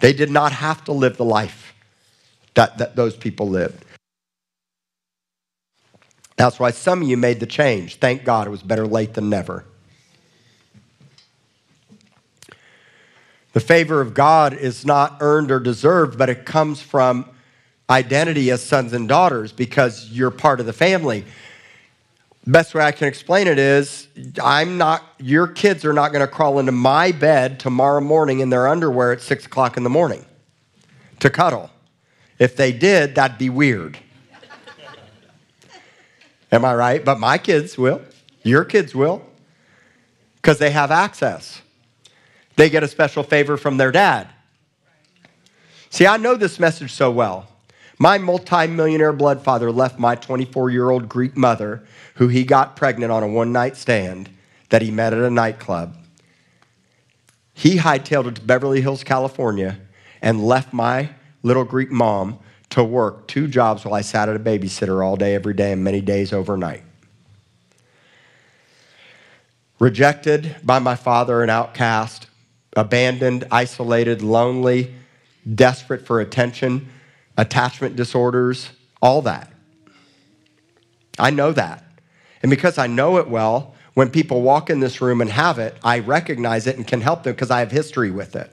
They 0.00 0.12
did 0.12 0.30
not 0.30 0.52
have 0.52 0.84
to 0.84 0.92
live 0.92 1.16
the 1.16 1.24
life 1.24 1.74
that, 2.54 2.78
that 2.78 2.96
those 2.96 3.16
people 3.16 3.48
lived. 3.48 3.84
That's 6.36 6.58
why 6.58 6.70
some 6.70 7.02
of 7.02 7.08
you 7.08 7.16
made 7.18 7.38
the 7.38 7.46
change. 7.46 7.96
Thank 7.96 8.24
God 8.24 8.46
it 8.46 8.50
was 8.50 8.62
better 8.62 8.86
late 8.86 9.14
than 9.14 9.28
never. 9.28 9.66
The 13.52 13.60
favor 13.60 14.00
of 14.00 14.14
God 14.14 14.54
is 14.54 14.86
not 14.86 15.18
earned 15.20 15.50
or 15.50 15.60
deserved, 15.60 16.16
but 16.16 16.30
it 16.30 16.46
comes 16.46 16.80
from 16.80 17.28
identity 17.90 18.50
as 18.50 18.62
sons 18.62 18.92
and 18.92 19.08
daughters 19.08 19.52
because 19.52 20.08
you're 20.10 20.30
part 20.30 20.60
of 20.60 20.66
the 20.66 20.72
family. 20.72 21.24
Best 22.46 22.74
way 22.74 22.82
I 22.82 22.92
can 22.92 23.06
explain 23.06 23.46
it 23.46 23.58
is 23.58 24.08
I'm 24.42 24.78
not, 24.78 25.04
your 25.18 25.46
kids 25.46 25.84
are 25.84 25.92
not 25.92 26.12
going 26.12 26.26
to 26.26 26.32
crawl 26.32 26.58
into 26.58 26.72
my 26.72 27.12
bed 27.12 27.60
tomorrow 27.60 28.00
morning 28.00 28.40
in 28.40 28.48
their 28.48 28.66
underwear 28.66 29.12
at 29.12 29.20
six 29.20 29.44
o'clock 29.46 29.76
in 29.76 29.82
the 29.82 29.90
morning 29.90 30.24
to 31.20 31.28
cuddle. 31.28 31.70
If 32.38 32.56
they 32.56 32.72
did, 32.72 33.14
that'd 33.16 33.36
be 33.36 33.50
weird. 33.50 33.98
Am 36.50 36.64
I 36.64 36.74
right? 36.74 37.04
But 37.04 37.20
my 37.20 37.36
kids 37.36 37.76
will. 37.76 38.00
Your 38.42 38.64
kids 38.64 38.94
will. 38.94 39.22
Because 40.36 40.58
they 40.58 40.70
have 40.70 40.90
access. 40.90 41.60
They 42.56 42.70
get 42.70 42.82
a 42.82 42.88
special 42.88 43.22
favor 43.22 43.58
from 43.58 43.76
their 43.76 43.92
dad. 43.92 44.28
See, 45.90 46.06
I 46.06 46.16
know 46.16 46.34
this 46.34 46.58
message 46.58 46.92
so 46.92 47.10
well. 47.10 47.46
My 48.02 48.16
multimillionaire 48.16 49.12
blood 49.12 49.44
father 49.44 49.70
left 49.70 49.98
my 49.98 50.14
24 50.14 50.70
year 50.70 50.88
old 50.88 51.06
Greek 51.06 51.36
mother, 51.36 51.84
who 52.14 52.28
he 52.28 52.44
got 52.44 52.74
pregnant 52.74 53.12
on 53.12 53.22
a 53.22 53.28
one 53.28 53.52
night 53.52 53.76
stand 53.76 54.30
that 54.70 54.80
he 54.80 54.90
met 54.90 55.12
at 55.12 55.20
a 55.20 55.28
nightclub. 55.28 55.98
He 57.52 57.76
hightailed 57.76 58.26
it 58.28 58.36
to 58.36 58.40
Beverly 58.40 58.80
Hills, 58.80 59.04
California, 59.04 59.78
and 60.22 60.42
left 60.42 60.72
my 60.72 61.10
little 61.42 61.64
Greek 61.64 61.90
mom 61.90 62.38
to 62.70 62.82
work 62.82 63.28
two 63.28 63.46
jobs 63.46 63.84
while 63.84 63.92
I 63.92 64.00
sat 64.00 64.30
at 64.30 64.36
a 64.36 64.38
babysitter 64.38 65.04
all 65.04 65.16
day, 65.16 65.34
every 65.34 65.52
day, 65.52 65.72
and 65.72 65.84
many 65.84 66.00
days 66.00 66.32
overnight. 66.32 66.82
Rejected 69.78 70.56
by 70.62 70.78
my 70.78 70.94
father, 70.94 71.42
an 71.42 71.50
outcast, 71.50 72.28
abandoned, 72.74 73.46
isolated, 73.50 74.22
lonely, 74.22 74.94
desperate 75.54 76.06
for 76.06 76.20
attention, 76.20 76.88
attachment 77.40 77.96
disorders, 77.96 78.68
all 79.00 79.22
that. 79.22 79.50
I 81.18 81.30
know 81.30 81.52
that. 81.52 81.82
And 82.42 82.50
because 82.50 82.76
I 82.76 82.86
know 82.86 83.16
it 83.16 83.28
well, 83.28 83.74
when 83.94 84.10
people 84.10 84.42
walk 84.42 84.68
in 84.68 84.80
this 84.80 85.00
room 85.00 85.22
and 85.22 85.30
have 85.30 85.58
it, 85.58 85.74
I 85.82 86.00
recognize 86.00 86.66
it 86.66 86.76
and 86.76 86.86
can 86.86 87.00
help 87.00 87.22
them 87.22 87.32
because 87.32 87.50
I 87.50 87.60
have 87.60 87.70
history 87.70 88.10
with 88.10 88.36
it. 88.36 88.52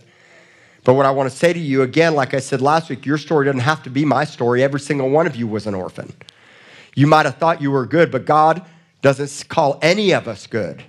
But 0.85 0.93
what 0.93 1.05
I 1.05 1.11
want 1.11 1.29
to 1.29 1.35
say 1.35 1.51
to 1.51 1.59
you 1.59 1.81
again, 1.81 2.15
like 2.15 2.33
I 2.33 2.39
said 2.39 2.61
last 2.61 2.89
week, 2.89 3.05
your 3.05 3.17
story 3.17 3.45
doesn't 3.45 3.59
have 3.59 3.83
to 3.83 3.89
be 3.89 4.05
my 4.05 4.23
story. 4.23 4.63
Every 4.63 4.79
single 4.79 5.09
one 5.09 5.27
of 5.27 5.35
you 5.35 5.47
was 5.47 5.67
an 5.67 5.75
orphan. 5.75 6.13
You 6.95 7.07
might 7.07 7.25
have 7.25 7.35
thought 7.35 7.61
you 7.61 7.71
were 7.71 7.85
good, 7.85 8.09
but 8.09 8.23
God 8.23 8.65
doesn't 9.01 9.49
call 9.49 9.79
any 9.81 10.13
of 10.13 10.29
us 10.29 10.47
good. 10.47 10.81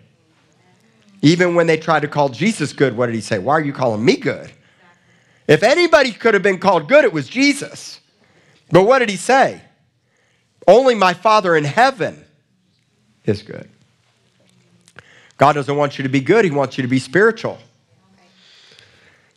Even 1.20 1.56
when 1.56 1.66
they 1.66 1.76
tried 1.76 2.00
to 2.02 2.08
call 2.08 2.28
Jesus 2.28 2.72
good, 2.72 2.96
what 2.96 3.06
did 3.06 3.16
he 3.16 3.20
say? 3.20 3.40
Why 3.40 3.54
are 3.54 3.60
you 3.60 3.72
calling 3.72 4.04
me 4.04 4.16
good? 4.16 4.52
If 5.48 5.62
anybody 5.62 6.12
could 6.12 6.34
have 6.34 6.42
been 6.42 6.58
called 6.58 6.88
good, 6.88 7.04
it 7.04 7.12
was 7.12 7.26
Jesus. 7.26 8.00
But 8.70 8.84
what 8.84 8.98
did 8.98 9.08
he 9.08 9.16
say? 9.16 9.62
Only 10.66 10.94
my 10.94 11.14
Father 11.14 11.56
in 11.56 11.64
heaven 11.64 12.22
is 13.24 13.42
good. 13.42 13.68
God 15.38 15.54
doesn't 15.54 15.74
want 15.74 15.98
you 15.98 16.02
to 16.02 16.08
be 16.10 16.20
good, 16.20 16.44
He 16.44 16.50
wants 16.50 16.76
you 16.76 16.82
to 16.82 16.88
be 16.88 16.98
spiritual. 16.98 17.58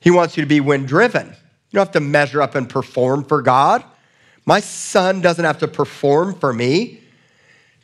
He 0.01 0.12
wants 0.12 0.36
you 0.36 0.41
to 0.41 0.48
be 0.48 0.60
wind 0.60 0.88
driven. 0.88 1.27
You 1.27 1.77
don't 1.77 1.86
have 1.86 1.94
to 1.94 2.00
measure 2.00 2.41
up 2.41 2.56
and 2.56 2.68
perform 2.68 3.24
for 3.24 3.41
God. 3.41 3.84
My 4.46 4.60
son 4.60 5.22
doesn't 5.22 5.46
have 5.46 5.60
to 5.60 5.68
perform 5.68 6.34
for 6.36 6.51
me. 6.51 7.01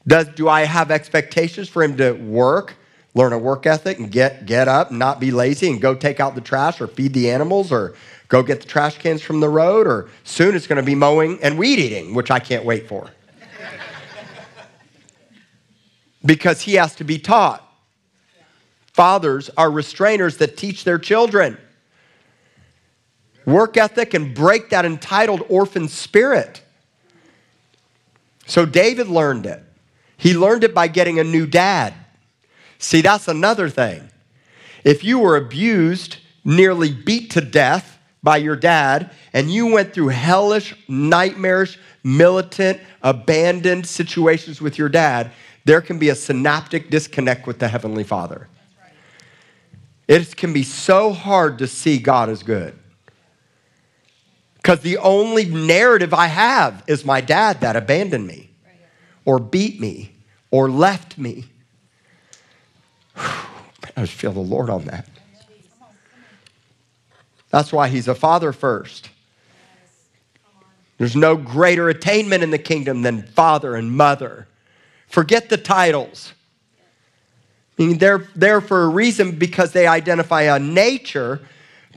Does, 0.05 0.27
do 0.29 0.49
I 0.49 0.63
have 0.63 0.89
expectations 0.89 1.69
for 1.69 1.83
him 1.83 1.95
to 1.97 2.13
work, 2.13 2.75
learn 3.13 3.33
a 3.33 3.37
work 3.37 3.65
ethic, 3.65 3.99
and 3.99 4.11
get, 4.11 4.45
get 4.45 4.67
up, 4.67 4.89
and 4.89 4.97
not 4.97 5.19
be 5.19 5.31
lazy, 5.31 5.69
and 5.69 5.79
go 5.79 5.93
take 5.93 6.19
out 6.19 6.33
the 6.33 6.41
trash 6.41 6.81
or 6.81 6.87
feed 6.87 7.13
the 7.13 7.29
animals 7.29 7.71
or 7.71 7.93
go 8.27 8.43
get 8.43 8.61
the 8.61 8.67
trash 8.67 8.97
cans 8.97 9.21
from 9.21 9.39
the 9.39 9.49
road? 9.49 9.87
Or 9.87 10.09
soon 10.23 10.55
it's 10.55 10.67
going 10.67 10.77
to 10.77 10.83
be 10.83 10.95
mowing 10.95 11.41
and 11.41 11.57
weed 11.57 11.79
eating, 11.79 12.13
which 12.13 12.31
I 12.31 12.39
can't 12.39 12.65
wait 12.65 12.87
for. 12.87 13.09
because 16.25 16.61
he 16.61 16.75
has 16.75 16.95
to 16.95 17.03
be 17.03 17.19
taught. 17.19 17.63
Fathers 18.93 19.49
are 19.57 19.69
restrainers 19.69 20.39
that 20.39 20.57
teach 20.57 20.83
their 20.83 20.97
children 20.97 21.57
work 23.47 23.77
ethic 23.77 24.13
and 24.13 24.35
break 24.35 24.69
that 24.69 24.85
entitled 24.85 25.41
orphan 25.47 25.87
spirit. 25.87 26.61
So 28.45 28.65
David 28.65 29.07
learned 29.07 29.45
it. 29.45 29.63
He 30.17 30.35
learned 30.35 30.63
it 30.63 30.75
by 30.75 30.87
getting 30.87 31.17
a 31.17 31.23
new 31.23 31.47
dad. 31.47 31.93
See, 32.77 33.01
that's 33.01 33.27
another 33.27 33.69
thing. 33.69 34.09
If 34.83 35.03
you 35.03 35.19
were 35.19 35.37
abused, 35.37 36.17
nearly 36.43 36.91
beat 36.91 37.31
to 37.31 37.41
death 37.41 37.96
by 38.23 38.37
your 38.37 38.55
dad, 38.55 39.11
and 39.33 39.51
you 39.51 39.67
went 39.67 39.93
through 39.93 40.09
hellish, 40.09 40.75
nightmarish, 40.87 41.79
militant, 42.03 42.79
abandoned 43.01 43.85
situations 43.85 44.61
with 44.61 44.77
your 44.77 44.89
dad, 44.89 45.31
there 45.65 45.81
can 45.81 45.99
be 45.99 46.09
a 46.09 46.15
synaptic 46.15 46.89
disconnect 46.89 47.45
with 47.45 47.59
the 47.59 47.67
Heavenly 47.67 48.03
Father. 48.03 48.47
It 50.07 50.37
can 50.37 50.53
be 50.53 50.63
so 50.63 51.11
hard 51.11 51.59
to 51.59 51.67
see 51.67 51.97
God 51.97 52.29
as 52.29 52.41
good. 52.43 52.77
Because 54.55 54.79
the 54.79 54.97
only 54.97 55.45
narrative 55.45 56.13
I 56.13 56.27
have 56.27 56.83
is 56.87 57.05
my 57.05 57.21
dad 57.21 57.61
that 57.61 57.75
abandoned 57.75 58.27
me, 58.27 58.49
or 59.25 59.39
beat 59.39 59.79
me, 59.79 60.13
or 60.51 60.69
left 60.69 61.17
me. 61.17 61.45
I 63.15 64.01
just 64.01 64.13
feel 64.13 64.31
the 64.31 64.39
Lord 64.39 64.69
on 64.69 64.85
that. 64.85 65.07
That's 67.57 67.73
why 67.73 67.87
he's 67.87 68.07
a 68.07 68.13
father 68.13 68.53
first. 68.53 69.09
There's 70.99 71.15
no 71.15 71.35
greater 71.35 71.89
attainment 71.89 72.43
in 72.43 72.51
the 72.51 72.59
kingdom 72.59 73.01
than 73.01 73.23
father 73.23 73.75
and 73.75 73.91
mother. 73.91 74.47
Forget 75.07 75.49
the 75.49 75.57
titles. 75.57 76.33
I 77.79 77.83
mean, 77.83 77.97
they're 77.97 78.27
there 78.35 78.61
for 78.61 78.83
a 78.83 78.87
reason 78.87 79.39
because 79.39 79.71
they 79.71 79.87
identify 79.87 80.43
a 80.43 80.59
nature, 80.59 81.41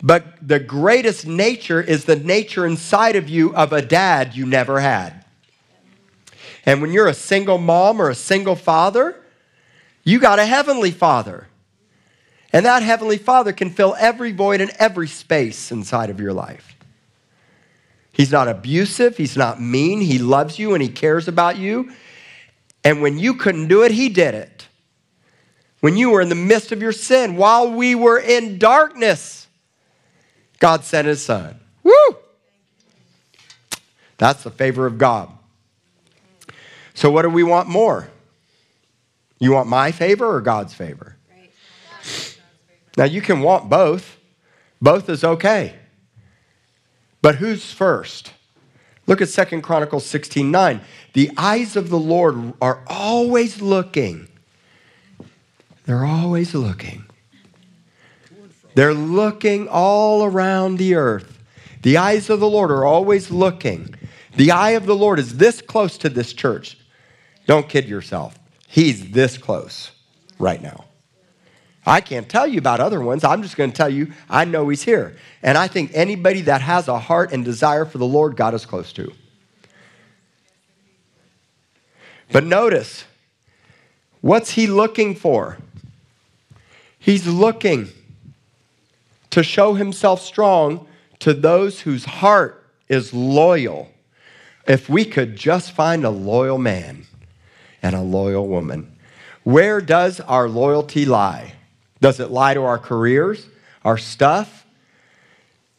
but 0.03 0.25
the 0.41 0.59
greatest 0.59 1.27
nature 1.27 1.83
is 1.83 2.07
the 2.07 2.17
nature 2.17 2.65
inside 2.65 3.15
of 3.15 3.29
you 3.29 3.55
of 3.55 3.75
a 3.75 3.83
dad 3.83 4.35
you 4.35 4.47
never 4.47 4.81
had. 4.81 5.27
And 6.65 6.81
when 6.81 6.91
you're 6.91 7.07
a 7.07 7.13
single 7.13 7.59
mom 7.59 8.01
or 8.01 8.09
a 8.09 8.15
single 8.15 8.57
father, 8.57 9.15
you 10.05 10.21
got 10.21 10.39
a 10.39 10.47
heavenly 10.47 10.91
father. 10.91 11.49
And 12.53 12.67
that 12.67 12.83
heavenly 12.83 13.19
father 13.19 13.53
can 13.53 13.71
fill 13.71 13.95
every 13.99 14.33
void 14.33 14.61
and 14.61 14.71
every 14.79 15.07
space 15.07 15.71
inside 15.71 16.11
of 16.11 16.21
your 16.21 16.33
life. 16.33 16.77
He's 18.13 18.33
not 18.33 18.49
abusive, 18.49 19.17
he's 19.17 19.37
not 19.37 19.61
mean, 19.61 20.01
he 20.01 20.19
loves 20.19 20.59
you 20.59 20.75
and 20.75 20.83
he 20.83 20.89
cares 20.89 21.29
about 21.29 21.57
you. 21.57 21.93
And 22.83 23.03
when 23.03 23.19
you 23.19 23.35
couldn't 23.35 23.69
do 23.69 23.83
it, 23.83 23.93
he 23.93 24.09
did 24.09 24.35
it. 24.35 24.69
When 25.81 25.97
you 25.97 26.11
were 26.11 26.21
in 26.21 26.29
the 26.29 26.35
midst 26.35 26.73
of 26.73 26.83
your 26.83 26.93
sin, 26.93 27.37
while 27.37 27.73
we 27.73 27.95
were 27.95 28.19
in 28.19 28.59
darkness, 28.59 29.47
God 30.59 30.85
sent 30.85 31.07
his 31.07 31.25
son. 31.25 31.59
Woo! 31.83 32.17
That's 34.19 34.43
the 34.43 34.51
favor 34.51 34.87
of 34.87 34.99
God. 34.99 35.31
So, 36.93 37.11
what 37.11 37.23
do 37.23 37.31
we 37.31 37.43
want 37.43 37.69
more? 37.69 38.09
You 39.39 39.53
want 39.53 39.69
my 39.69 39.91
favor 39.91 40.35
or 40.35 40.43
God's 40.43 40.75
favor? 40.75 41.17
Now, 42.97 43.05
you 43.05 43.21
can 43.21 43.41
want 43.41 43.69
both, 43.69 44.19
both 44.81 45.09
is 45.09 45.25
okay. 45.25 45.75
But 47.23 47.37
who's 47.37 47.73
first? 47.73 48.33
Look 49.07 49.21
at 49.21 49.29
Second 49.29 49.63
Chronicles 49.63 50.07
16 50.07 50.51
9. 50.51 50.81
The 51.13 51.31
eyes 51.37 51.77
of 51.77 51.91
the 51.91 51.99
Lord 51.99 52.55
are 52.63 52.83
always 52.87 53.61
looking. 53.61 54.29
They're 55.85 56.05
always 56.05 56.55
looking. 56.55 57.05
They're 58.75 58.95
looking 58.95 59.69
all 59.69 60.25
around 60.25 60.79
the 60.79 60.95
earth. 60.95 61.39
The 61.83 61.97
eyes 61.97 62.31
of 62.31 62.41
the 62.41 62.49
Lord 62.49 62.71
are 62.71 62.85
always 62.85 63.31
looking. 63.31 63.95
The 64.37 64.53
eye 64.53 64.71
of 64.71 64.87
the 64.87 64.95
Lord 64.95 65.19
is 65.19 65.39
this 65.39 65.61
close 65.61 65.99
to 65.99 66.09
this 66.09 66.33
church. 66.33 66.79
Don't 67.47 67.69
kid 67.69 67.89
yourself. 67.89 68.39
He's 68.69 69.11
this 69.11 69.37
close 69.37 69.91
right 70.39 70.63
now. 70.63 70.85
I 71.87 72.01
can't 72.01 72.29
tell 72.29 72.47
you 72.47 72.59
about 72.59 72.81
other 72.81 73.01
ones. 73.01 73.25
I'm 73.25 73.43
just 73.43 73.57
going 73.57 73.71
to 73.71 73.77
tell 73.77 73.89
you, 73.89 74.13
I 74.29 74.45
know 74.45 74.69
He's 74.69 74.83
here. 74.83 75.17
And 75.43 75.57
I 75.57 75.67
think 75.67 75.91
anybody 75.95 76.43
that 76.43 76.61
has 76.61 76.89
a 76.89 76.99
heart 76.99 77.33
and 77.33 77.45
desire 77.45 77.85
for 77.85 77.99
the 77.99 78.07
Lord, 78.07 78.37
God 78.37 78.55
is 78.55 78.67
close 78.67 78.93
to. 78.95 79.13
But 82.33 82.45
notice, 82.45 83.05
what's 84.21 84.51
He 84.51 84.67
looking 84.67 85.15
for? 85.15 85.59
He's 86.99 87.27
looking 87.27 87.89
to 89.31 89.43
show 89.43 89.75
Himself 89.75 90.21
strong 90.21 90.87
to 91.21 91.33
those 91.33 91.81
whose 91.81 92.05
heart 92.05 92.63
is 92.89 93.15
loyal. 93.15 93.91
If 94.67 94.89
we 94.89 95.05
could 95.07 95.37
just 95.37 95.73
find 95.73 96.05
a 96.05 96.11
loyal 96.11 96.59
man 96.59 97.07
and 97.83 97.95
a 97.97 98.03
loyal 98.03 98.47
woman, 98.47 98.97
where 99.45 99.81
does 99.81 100.21
our 100.21 100.49
loyalty 100.49 101.07
lie? 101.07 101.55
Does 102.01 102.21
it 102.21 102.31
lie 102.31 102.55
to 102.55 102.63
our 102.63 102.79
careers, 102.79 103.47
our 103.85 103.99
stuff? 103.99 104.67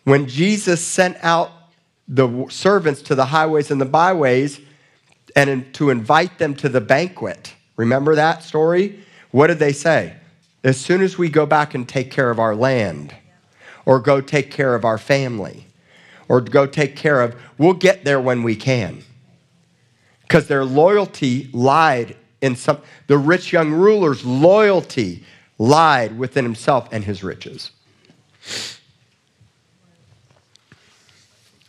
When 0.03 0.27
Jesus 0.27 0.81
sent 0.81 1.17
out 1.21 1.51
the 2.07 2.47
servants 2.49 3.01
to 3.03 3.15
the 3.15 3.25
highways 3.25 3.71
and 3.71 3.79
the 3.79 3.85
byways 3.85 4.59
and 5.35 5.73
to 5.75 5.89
invite 5.89 6.37
them 6.37 6.55
to 6.55 6.69
the 6.69 6.81
banquet, 6.81 7.53
remember 7.75 8.15
that 8.15 8.43
story? 8.43 9.03
What 9.31 9.47
did 9.47 9.59
they 9.59 9.73
say? 9.73 10.15
As 10.63 10.79
soon 10.79 11.01
as 11.01 11.17
we 11.17 11.29
go 11.29 11.45
back 11.45 11.73
and 11.73 11.87
take 11.87 12.11
care 12.11 12.29
of 12.29 12.39
our 12.39 12.55
land, 12.55 13.15
or 13.85 13.99
go 13.99 14.21
take 14.21 14.51
care 14.51 14.75
of 14.75 14.85
our 14.85 14.97
family, 14.97 15.65
or 16.27 16.39
go 16.41 16.67
take 16.67 16.95
care 16.95 17.21
of, 17.21 17.35
we'll 17.57 17.73
get 17.73 18.03
there 18.03 18.21
when 18.21 18.43
we 18.43 18.55
can. 18.55 19.03
Because 20.21 20.47
their 20.47 20.63
loyalty 20.63 21.49
lied 21.51 22.15
in 22.41 22.55
some, 22.55 22.79
the 23.07 23.17
rich 23.17 23.51
young 23.51 23.71
ruler's 23.71 24.23
loyalty 24.23 25.23
lied 25.61 26.17
within 26.17 26.43
himself 26.43 26.89
and 26.91 27.03
his 27.03 27.23
riches. 27.23 27.69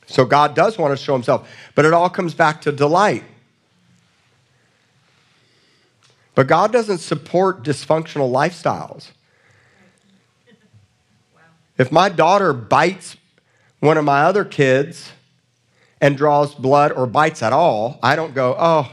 So 0.06 0.24
God 0.24 0.54
does 0.54 0.78
want 0.78 0.96
to 0.96 1.02
show 1.02 1.12
himself, 1.12 1.46
but 1.74 1.84
it 1.84 1.92
all 1.92 2.08
comes 2.08 2.32
back 2.32 2.62
to 2.62 2.72
delight. 2.72 3.22
But 6.34 6.46
God 6.46 6.72
doesn't 6.72 6.98
support 6.98 7.62
dysfunctional 7.62 8.32
lifestyles. 8.32 9.10
If 11.76 11.92
my 11.92 12.08
daughter 12.08 12.54
bites 12.54 13.18
one 13.80 13.98
of 13.98 14.06
my 14.06 14.22
other 14.22 14.46
kids 14.46 15.12
and 16.00 16.16
draws 16.16 16.54
blood 16.54 16.92
or 16.92 17.06
bites 17.06 17.42
at 17.42 17.52
all, 17.52 17.98
I 18.02 18.16
don't 18.16 18.34
go, 18.34 18.56
oh, 18.58 18.90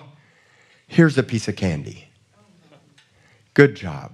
here's 0.88 1.18
a 1.18 1.24
piece 1.24 1.48
of 1.48 1.56
candy. 1.56 2.10
Good 3.54 3.76
job. 3.76 4.14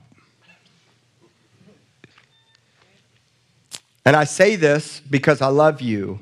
And 4.05 4.15
I 4.15 4.23
say 4.25 4.55
this 4.55 5.01
because 5.09 5.41
I 5.41 5.47
love 5.47 5.81
you. 5.81 6.19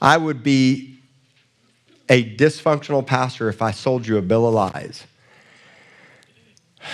I 0.00 0.16
would 0.16 0.42
be 0.42 0.98
a 2.08 2.36
dysfunctional 2.36 3.06
pastor 3.06 3.48
if 3.48 3.62
I 3.62 3.70
sold 3.70 4.06
you 4.06 4.18
a 4.18 4.22
bill 4.22 4.46
of 4.46 4.54
lies. 4.54 5.04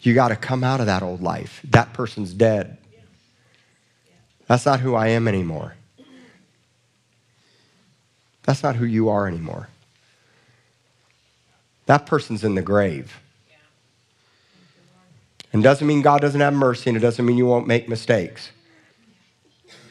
You 0.00 0.14
got 0.14 0.28
to 0.28 0.36
come 0.36 0.62
out 0.62 0.78
of 0.78 0.86
that 0.86 1.02
old 1.02 1.22
life. 1.22 1.60
That 1.64 1.92
person's 1.92 2.32
dead. 2.32 2.78
That's 4.46 4.64
not 4.64 4.78
who 4.78 4.94
I 4.94 5.08
am 5.08 5.26
anymore. 5.26 5.74
That's 8.44 8.62
not 8.62 8.76
who 8.76 8.86
you 8.86 9.08
are 9.08 9.26
anymore. 9.26 9.68
That 11.86 12.06
person's 12.06 12.44
in 12.44 12.54
the 12.54 12.62
grave. 12.62 13.20
And 15.52 15.64
doesn't 15.64 15.86
mean 15.86 16.00
God 16.00 16.20
doesn't 16.20 16.40
have 16.40 16.54
mercy, 16.54 16.88
and 16.88 16.96
it 16.96 17.00
doesn't 17.00 17.26
mean 17.26 17.36
you 17.36 17.46
won't 17.46 17.66
make 17.66 17.88
mistakes. 17.88 18.52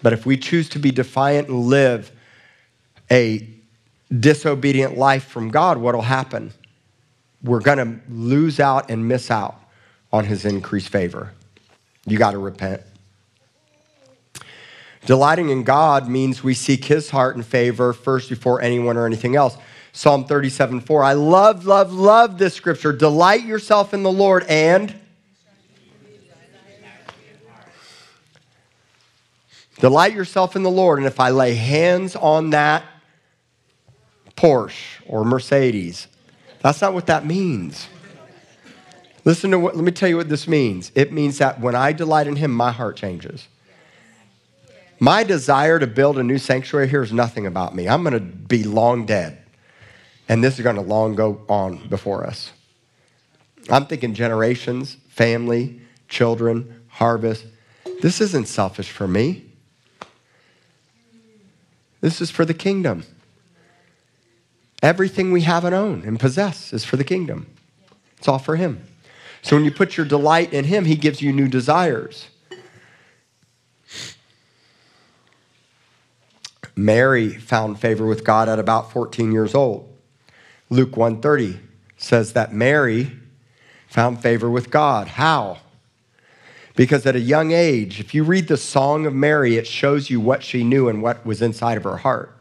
But 0.02 0.14
if 0.14 0.26
we 0.26 0.38
choose 0.38 0.70
to 0.70 0.80
be 0.80 0.92
defiant 0.92 1.50
and 1.50 1.66
live 1.66 2.12
a 3.12 3.48
disobedient 4.20 4.98
life 4.98 5.26
from 5.26 5.50
God, 5.50 5.78
what'll 5.78 6.02
happen? 6.02 6.54
We're 7.44 7.62
going 7.62 7.78
to 7.78 8.00
lose 8.10 8.60
out 8.60 8.90
and 8.90 9.08
miss 9.08 9.30
out 9.32 9.60
on 10.12 10.26
his 10.26 10.46
increased 10.46 10.90
favor. 10.90 11.34
You 12.06 12.18
got 12.18 12.32
to 12.32 12.38
repent. 12.38 12.82
Delighting 15.06 15.50
in 15.50 15.64
God 15.64 16.10
means 16.10 16.44
we 16.44 16.54
seek 16.54 16.86
his 16.86 17.10
heart 17.10 17.36
and 17.36 17.46
favor 17.46 17.94
first 17.94 18.30
before 18.30 18.62
anyone 18.62 18.98
or 18.98 19.06
anything 19.06 19.36
else. 19.36 19.58
Psalm 19.94 20.26
37 20.26 20.82
4. 20.82 21.04
I 21.04 21.14
love, 21.14 21.66
love, 21.66 21.94
love 21.94 22.38
this 22.38 22.54
scripture. 22.54 22.92
Delight 22.92 23.46
yourself 23.46 23.94
in 23.94 24.04
the 24.04 24.12
Lord 24.12 24.44
and 24.50 24.94
delight 29.80 30.14
yourself 30.14 30.56
in 30.56 30.64
the 30.64 30.72
Lord. 30.72 31.00
And 31.00 31.08
if 31.08 31.20
I 31.20 31.30
lay 31.30 31.56
hands 31.56 32.16
on 32.16 32.52
that 32.52 32.84
Porsche 34.36 35.02
or 35.08 35.24
Mercedes, 35.24 36.08
that's 36.62 36.82
not 36.82 36.94
what 36.94 37.08
that 37.08 37.26
means. 37.26 37.88
Listen 39.26 39.52
to 39.52 39.60
what, 39.60 39.76
let 39.76 39.84
me 39.84 39.92
tell 39.92 40.08
you 40.08 40.18
what 40.18 40.30
this 40.30 40.48
means. 40.48 40.92
It 40.96 41.12
means 41.12 41.40
that 41.40 41.60
when 41.60 41.76
I 41.76 41.92
delight 41.92 42.28
in 42.28 42.38
Him, 42.38 42.52
my 42.52 42.72
heart 42.72 42.96
changes. 42.96 43.48
My 45.00 45.24
desire 45.24 45.80
to 45.80 45.88
build 45.88 46.18
a 46.18 46.24
new 46.24 46.38
sanctuary 46.38 46.88
here 46.88 47.04
is 47.04 47.14
nothing 47.14 47.46
about 47.46 47.76
me. 47.76 47.88
I'm 47.88 48.04
going 48.04 48.14
to 48.14 48.20
be 48.20 48.64
long 48.64 49.06
dead. 49.06 49.38
And 50.30 50.44
this 50.44 50.58
is 50.58 50.64
going 50.64 50.76
to 50.76 50.82
long 50.82 51.16
go 51.16 51.42
on 51.48 51.88
before 51.88 52.26
us. 52.26 52.52
I'm 53.70 53.86
thinking 53.86 54.14
generations, 54.14 54.98
family, 55.10 55.82
children, 56.08 56.84
harvest. 56.88 57.46
This 58.02 58.22
isn't 58.22 58.48
selfish 58.48 58.92
for 58.92 59.08
me. 59.08 59.47
This 62.08 62.22
is 62.22 62.32
for 62.32 62.46
the 62.46 62.54
kingdom. 62.54 63.04
Everything 64.82 65.34
we 65.34 65.42
have 65.42 65.66
and 65.66 65.76
own 65.76 66.04
and 66.06 66.18
possess 66.18 66.72
is 66.72 66.86
for 66.86 66.96
the 66.96 67.04
kingdom. 67.04 67.48
It's 68.18 68.30
all 68.30 68.40
for 68.40 68.56
Him. 68.56 68.82
So 69.42 69.58
when 69.58 69.66
you 69.66 69.72
put 69.72 69.98
your 69.98 70.06
delight 70.06 70.54
in 70.54 70.64
Him, 70.64 70.86
He 70.86 70.96
gives 70.96 71.22
you 71.22 71.34
new 71.34 71.50
desires. 71.50 72.30
Mary 76.78 77.32
found 77.32 77.82
favor 77.82 78.06
with 78.06 78.24
God 78.24 78.48
at 78.48 78.58
about 78.58 78.90
14 78.94 79.34
years 79.34 79.54
old. 79.54 79.94
Luke 80.70 80.96
130 80.96 81.60
says 81.98 82.32
that 82.32 82.54
Mary 82.54 83.12
found 83.90 84.22
favor 84.22 84.50
with 84.50 84.72
God. 84.72 85.10
How? 85.10 85.58
Because 86.78 87.08
at 87.08 87.16
a 87.16 87.20
young 87.20 87.52
age, 87.54 88.00
if 88.00 88.14
you 88.14 88.24
read 88.24 88.48
the 88.48 88.56
Song 88.56 89.08
of 89.08 89.14
Mary, 89.14 89.58
it 89.58 89.66
shows 89.66 90.12
you 90.12 90.22
what 90.22 90.44
she 90.44 90.64
knew 90.64 90.88
and 90.88 91.02
what 91.02 91.26
was 91.26 91.42
inside 91.42 91.76
of 91.76 91.84
her 91.84 91.98
heart. 91.98 92.38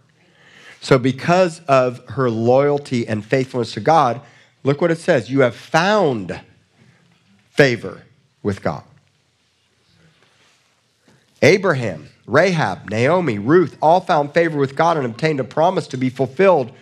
So, 0.83 0.99
because 0.99 1.61
of 1.61 2.07
her 2.11 2.29
loyalty 2.29 3.09
and 3.09 3.25
faithfulness 3.25 3.73
to 3.73 3.81
God, 3.81 4.21
look 4.63 4.83
what 4.83 4.91
it 4.91 4.99
says 4.99 5.31
you 5.31 5.41
have 5.41 5.57
found 5.57 6.39
favor 7.49 8.03
with 8.43 8.63
God. 8.63 8.85
Abraham, 11.41 12.11
Rahab, 12.27 12.91
Naomi, 12.91 13.39
Ruth 13.39 13.79
all 13.81 14.03
found 14.03 14.35
favor 14.35 14.59
with 14.59 14.77
God 14.77 14.99
and 14.99 15.07
obtained 15.07 15.41
a 15.41 15.45
promise 15.45 15.89
to 15.89 15.97
be 15.97 16.11
fulfilled 16.11 16.73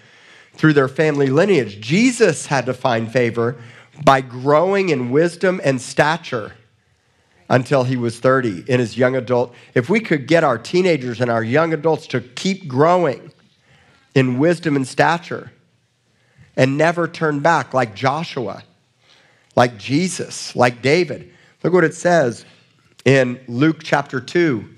through 0.55 0.73
their 0.73 0.89
family 0.89 1.29
lineage. 1.29 1.81
Jesus 1.81 2.47
had 2.47 2.67
to 2.67 2.75
find 2.75 3.13
favor 3.13 3.57
by 4.05 4.23
growing 4.23 4.89
in 4.89 5.13
wisdom 5.13 5.61
and 5.63 5.81
stature 5.81 6.55
until 7.49 7.85
he 7.85 7.97
was 7.97 8.19
30 8.19 8.65
in 8.69 8.81
his 8.81 8.97
young 8.97 9.17
adult. 9.17 9.55
If 9.75 9.91
we 9.91 10.01
could 10.01 10.27
get 10.27 10.45
our 10.45 10.59
teenagers 10.59 11.21
and 11.21 11.31
our 11.31 11.45
young 11.45 11.73
adults 11.73 12.07
to 12.09 12.21
keep 12.21 12.67
growing 12.67 13.33
in 14.15 14.39
wisdom 14.39 14.77
and 14.77 14.87
stature 14.87 15.53
and 16.57 16.79
never 16.79 17.09
turn 17.09 17.41
back 17.41 17.75
like 17.75 17.95
Joshua, 17.95 18.63
like 19.57 19.77
Jesus, 19.77 20.55
like 20.57 20.83
David. 20.83 21.33
Look 21.63 21.73
what 21.73 21.85
it 21.85 21.95
says 21.95 22.45
in 23.05 23.41
Luke 23.49 23.83
chapter 23.83 24.21
2, 24.21 24.69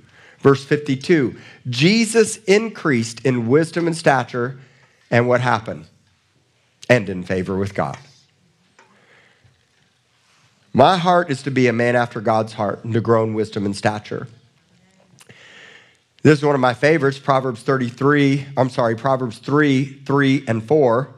verse 0.40 0.64
52. 0.64 1.36
Jesus 1.68 2.36
increased 2.44 3.24
in 3.24 3.48
wisdom 3.48 3.86
and 3.86 3.96
stature, 3.96 4.58
and 5.10 5.28
what 5.28 5.40
happened? 5.40 5.86
And 6.88 7.08
in 7.08 7.24
favor 7.24 7.56
with 7.56 7.74
God. 7.74 7.98
My 10.76 10.98
heart 10.98 11.30
is 11.30 11.42
to 11.44 11.50
be 11.50 11.68
a 11.68 11.72
man 11.72 11.96
after 11.96 12.20
God's 12.20 12.52
heart 12.52 12.84
and 12.84 12.92
to 12.92 13.00
grow 13.00 13.24
in 13.24 13.32
wisdom 13.32 13.64
and 13.64 13.74
stature. 13.74 14.28
This 16.22 16.40
is 16.40 16.44
one 16.44 16.54
of 16.54 16.60
my 16.60 16.74
favorites, 16.74 17.18
Proverbs 17.18 17.62
33, 17.62 18.44
I'm 18.58 18.68
sorry, 18.68 18.94
Proverbs 18.94 19.38
3, 19.38 20.02
3, 20.04 20.44
and 20.46 20.62
4. 20.62 21.08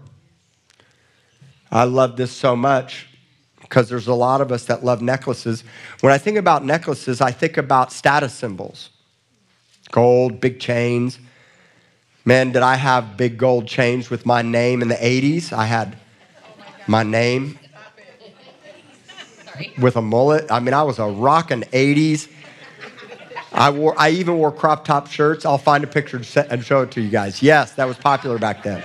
I 1.73 1.83
love 1.83 2.16
this 2.16 2.31
so 2.31 2.55
much 2.55 3.09
because 3.61 3.88
there's 3.88 4.07
a 4.07 4.14
lot 4.14 4.40
of 4.40 4.53
us 4.53 4.66
that 4.66 4.85
love 4.85 5.03
necklaces. 5.03 5.64
When 6.03 6.12
I 6.12 6.18
think 6.18 6.37
about 6.37 6.64
necklaces, 6.64 7.21
I 7.21 7.33
think 7.33 7.57
about 7.57 7.92
status 7.92 8.33
symbols 8.33 8.90
gold, 9.90 10.40
big 10.40 10.61
chains. 10.61 11.18
Man, 12.25 12.53
did 12.53 12.62
I 12.62 12.77
have 12.77 13.16
big 13.16 13.37
gold 13.38 13.66
chains 13.66 14.09
with 14.09 14.25
my 14.25 14.40
name 14.40 14.83
in 14.83 14.87
the 14.87 14.94
80s? 14.94 15.53
I 15.53 15.64
had 15.64 15.99
my 16.87 17.03
name 17.03 17.59
with 19.79 19.97
a 19.97 20.03
mullet. 20.03 20.51
I 20.51 20.61
mean, 20.61 20.75
I 20.75 20.83
was 20.83 20.99
a 20.99 21.07
rockin' 21.07 21.62
80s. 21.73 22.29
I 23.53 23.71
wore. 23.71 23.94
I 23.99 24.11
even 24.11 24.37
wore 24.37 24.53
crop 24.53 24.85
top 24.85 25.09
shirts. 25.09 25.44
I'll 25.44 25.59
find 25.59 25.83
a 25.83 25.87
picture 25.87 26.21
and 26.51 26.64
show 26.64 26.83
it 26.83 26.90
to 26.92 27.01
you 27.01 27.11
guys. 27.11 27.42
Yes, 27.42 27.73
that 27.73 27.87
was 27.87 27.97
popular 27.97 28.38
back 28.38 28.62
then. 28.62 28.83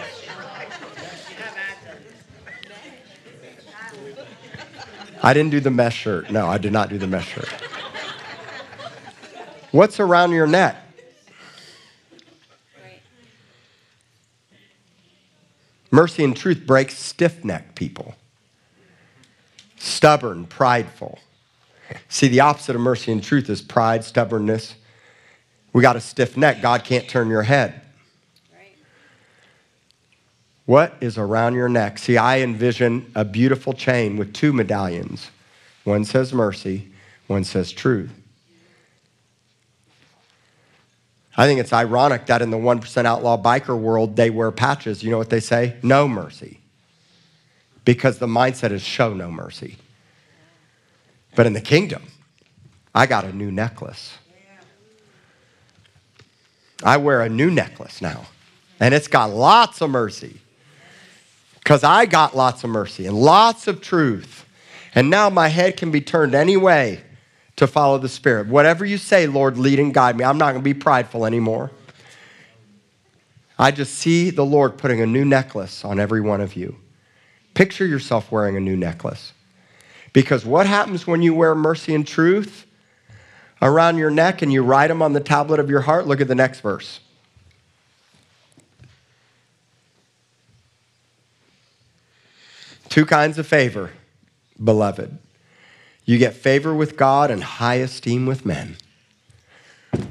I 5.21 5.33
didn't 5.33 5.51
do 5.51 5.59
the 5.61 5.71
mesh 5.71 5.95
shirt. 5.95 6.31
No, 6.31 6.47
I 6.47 6.57
did 6.57 6.73
not 6.73 6.89
do 6.89 6.97
the 6.97 7.07
mesh 7.07 7.29
shirt. 7.29 7.49
What's 9.71 9.99
around 9.99 10.31
your 10.31 10.47
neck? 10.47 10.77
Mercy 15.91 16.23
and 16.23 16.35
truth 16.35 16.65
breaks 16.65 16.97
stiff 16.97 17.45
neck 17.45 17.75
people, 17.75 18.15
stubborn, 19.83 20.45
prideful. 20.45 21.19
See, 22.07 22.27
the 22.27 22.39
opposite 22.39 22.75
of 22.75 22.81
mercy 22.81 23.11
and 23.11 23.21
truth 23.21 23.49
is 23.49 23.61
pride, 23.61 24.03
stubbornness. 24.03 24.75
We 25.73 25.81
got 25.81 25.95
a 25.95 26.01
stiff 26.01 26.37
neck. 26.37 26.61
God 26.61 26.83
can't 26.83 27.07
turn 27.07 27.29
your 27.29 27.43
head. 27.43 27.81
Right. 28.53 28.75
What 30.65 30.95
is 31.01 31.17
around 31.17 31.55
your 31.55 31.69
neck? 31.69 31.99
See, 31.99 32.17
I 32.17 32.39
envision 32.39 33.11
a 33.13 33.25
beautiful 33.25 33.73
chain 33.73 34.17
with 34.17 34.33
two 34.33 34.53
medallions. 34.53 35.29
One 35.83 36.05
says 36.05 36.33
mercy, 36.33 36.89
one 37.27 37.43
says 37.43 37.71
truth. 37.71 38.11
I 41.35 41.47
think 41.47 41.59
it's 41.59 41.73
ironic 41.73 42.27
that 42.27 42.41
in 42.41 42.51
the 42.51 42.57
1% 42.57 43.05
outlaw 43.05 43.41
biker 43.41 43.77
world, 43.77 44.15
they 44.15 44.29
wear 44.29 44.51
patches. 44.51 45.03
You 45.03 45.09
know 45.11 45.17
what 45.17 45.31
they 45.31 45.39
say? 45.39 45.75
No 45.81 46.07
mercy. 46.07 46.59
Because 47.85 48.19
the 48.19 48.27
mindset 48.27 48.71
is 48.71 48.81
show 48.81 49.13
no 49.13 49.29
mercy. 49.29 49.77
But 51.35 51.45
in 51.45 51.53
the 51.53 51.61
kingdom, 51.61 52.03
I 52.93 53.05
got 53.05 53.25
a 53.25 53.33
new 53.33 53.51
necklace. 53.51 54.17
I 56.83 56.97
wear 56.97 57.21
a 57.21 57.29
new 57.29 57.49
necklace 57.49 58.01
now, 58.01 58.25
and 58.79 58.93
it's 58.93 59.07
got 59.07 59.29
lots 59.29 59.81
of 59.81 59.89
mercy. 59.89 60.39
Because 61.55 61.83
I 61.83 62.05
got 62.05 62.35
lots 62.35 62.63
of 62.65 62.69
mercy 62.69 63.05
and 63.05 63.15
lots 63.15 63.67
of 63.67 63.81
truth. 63.81 64.45
And 64.95 65.09
now 65.09 65.29
my 65.29 65.47
head 65.47 65.77
can 65.77 65.91
be 65.91 66.01
turned 66.01 66.35
any 66.35 66.57
way 66.57 67.01
to 67.55 67.67
follow 67.67 67.97
the 67.97 68.09
Spirit. 68.09 68.47
Whatever 68.47 68.83
you 68.83 68.97
say, 68.97 69.27
Lord, 69.27 69.57
lead 69.57 69.79
and 69.79 69.93
guide 69.93 70.17
me. 70.17 70.25
I'm 70.25 70.37
not 70.37 70.51
going 70.51 70.61
to 70.61 70.63
be 70.63 70.73
prideful 70.73 71.25
anymore. 71.25 71.71
I 73.57 73.71
just 73.71 73.93
see 73.95 74.29
the 74.29 74.45
Lord 74.45 74.77
putting 74.77 74.99
a 74.99 75.05
new 75.05 75.23
necklace 75.23 75.85
on 75.85 75.99
every 75.99 76.19
one 76.19 76.41
of 76.41 76.55
you. 76.55 76.75
Picture 77.53 77.85
yourself 77.85 78.31
wearing 78.31 78.57
a 78.57 78.59
new 78.59 78.75
necklace. 78.75 79.33
Because 80.11 80.45
what 80.45 80.67
happens 80.67 81.07
when 81.07 81.21
you 81.21 81.33
wear 81.33 81.55
mercy 81.55 81.93
and 81.93 82.05
truth 82.05 82.65
around 83.61 83.97
your 83.97 84.11
neck 84.11 84.41
and 84.41 84.53
you 84.53 84.63
write 84.63 84.87
them 84.87 85.01
on 85.01 85.13
the 85.13 85.19
tablet 85.19 85.59
of 85.59 85.69
your 85.69 85.81
heart? 85.81 86.07
Look 86.07 86.21
at 86.21 86.27
the 86.27 86.35
next 86.35 86.61
verse. 86.61 86.99
Two 92.89 93.05
kinds 93.07 93.39
of 93.39 93.47
favor, 93.47 93.89
beloved. 94.63 95.17
You 96.05 96.19
get 96.19 96.35
favor 96.35 96.75
with 96.75 96.95
God 96.95 97.31
and 97.31 97.43
high 97.43 97.75
esteem 97.75 98.27
with 98.27 98.45
men. 98.45 98.75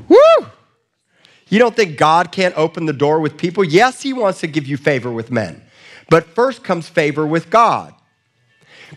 Woo! 0.08 0.46
You 1.48 1.58
don't 1.58 1.76
think 1.76 1.96
God 1.96 2.32
can't 2.32 2.56
open 2.56 2.86
the 2.86 2.92
door 2.92 3.20
with 3.20 3.36
people? 3.36 3.62
Yes, 3.62 4.02
He 4.02 4.12
wants 4.12 4.40
to 4.40 4.46
give 4.46 4.66
you 4.66 4.76
favor 4.76 5.12
with 5.12 5.30
men. 5.30 5.62
But 6.12 6.34
first 6.34 6.62
comes 6.62 6.90
favor 6.90 7.26
with 7.26 7.48
God. 7.48 7.94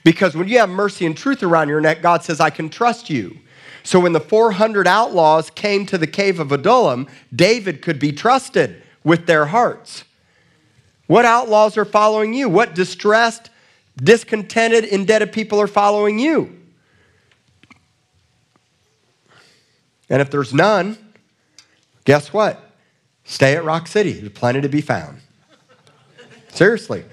Because 0.03 0.35
when 0.35 0.49
you 0.49 0.57
have 0.57 0.67
mercy 0.67 1.05
and 1.05 1.15
truth 1.15 1.43
around 1.43 1.69
your 1.69 1.79
neck, 1.79 2.01
God 2.01 2.25
says, 2.25 2.41
I 2.41 2.49
can 2.49 2.67
trust 2.67 3.09
you. 3.09 3.37
So 3.83 4.01
when 4.01 4.11
the 4.11 4.19
400 4.19 4.85
outlaws 4.85 5.49
came 5.49 5.85
to 5.85 5.97
the 5.97 6.07
cave 6.07 6.41
of 6.41 6.51
Adullam, 6.51 7.07
David 7.33 7.81
could 7.81 7.99
be 7.99 8.11
trusted 8.11 8.83
with 9.05 9.27
their 9.27 9.45
hearts. 9.45 10.03
What 11.07 11.23
outlaws 11.23 11.77
are 11.77 11.85
following 11.85 12.33
you? 12.33 12.49
What 12.49 12.75
distressed, 12.75 13.49
discontented, 13.95 14.83
indebted 14.83 15.31
people 15.31 15.61
are 15.61 15.67
following 15.67 16.19
you? 16.19 16.59
And 20.09 20.21
if 20.21 20.29
there's 20.29 20.53
none, 20.53 20.97
guess 22.03 22.33
what? 22.33 22.71
Stay 23.23 23.55
at 23.55 23.63
Rock 23.63 23.87
City. 23.87 24.11
There's 24.11 24.33
plenty 24.33 24.59
to 24.59 24.67
be 24.67 24.81
found. 24.81 25.21
Seriously. 26.55 27.03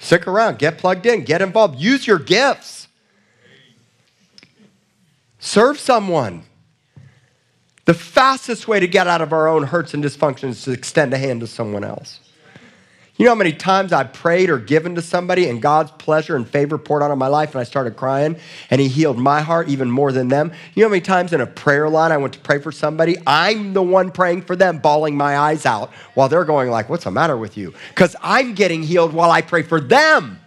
Stick 0.00 0.26
around, 0.26 0.58
get 0.58 0.78
plugged 0.78 1.06
in, 1.06 1.22
get 1.22 1.40
involved, 1.40 1.78
use 1.78 2.06
your 2.06 2.18
gifts. 2.18 2.88
Serve 5.38 5.78
someone. 5.78 6.42
The 7.84 7.94
fastest 7.94 8.66
way 8.66 8.80
to 8.80 8.88
get 8.88 9.06
out 9.06 9.22
of 9.22 9.32
our 9.32 9.46
own 9.46 9.64
hurts 9.64 9.94
and 9.94 10.02
dysfunctions 10.02 10.50
is 10.50 10.62
to 10.64 10.72
extend 10.72 11.14
a 11.14 11.18
hand 11.18 11.40
to 11.40 11.46
someone 11.46 11.84
else. 11.84 12.18
You 13.22 13.26
know 13.26 13.34
how 13.34 13.38
many 13.38 13.52
times 13.52 13.92
I 13.92 14.02
prayed 14.02 14.50
or 14.50 14.58
given 14.58 14.96
to 14.96 15.00
somebody 15.00 15.48
and 15.48 15.62
God's 15.62 15.92
pleasure 15.92 16.34
and 16.34 16.44
favor 16.44 16.76
poured 16.76 17.04
out 17.04 17.12
on 17.12 17.18
my 17.18 17.28
life 17.28 17.52
and 17.52 17.60
I 17.60 17.62
started 17.62 17.94
crying 17.94 18.36
and 18.68 18.80
He 18.80 18.88
healed 18.88 19.16
my 19.16 19.42
heart 19.42 19.68
even 19.68 19.88
more 19.88 20.10
than 20.10 20.26
them? 20.26 20.50
You 20.74 20.82
know 20.82 20.88
how 20.88 20.90
many 20.90 21.02
times 21.02 21.32
in 21.32 21.40
a 21.40 21.46
prayer 21.46 21.88
line 21.88 22.10
I 22.10 22.16
went 22.16 22.34
to 22.34 22.40
pray 22.40 22.58
for 22.58 22.72
somebody? 22.72 23.16
I'm 23.24 23.74
the 23.74 23.82
one 23.82 24.10
praying 24.10 24.42
for 24.42 24.56
them, 24.56 24.78
bawling 24.78 25.16
my 25.16 25.38
eyes 25.38 25.66
out 25.66 25.92
while 26.14 26.28
they're 26.28 26.44
going 26.44 26.68
like, 26.68 26.88
what's 26.88 27.04
the 27.04 27.12
matter 27.12 27.36
with 27.36 27.56
you? 27.56 27.72
Because 27.90 28.16
I'm 28.22 28.54
getting 28.54 28.82
healed 28.82 29.12
while 29.12 29.30
I 29.30 29.40
pray 29.40 29.62
for 29.62 29.80
them. 29.80 30.40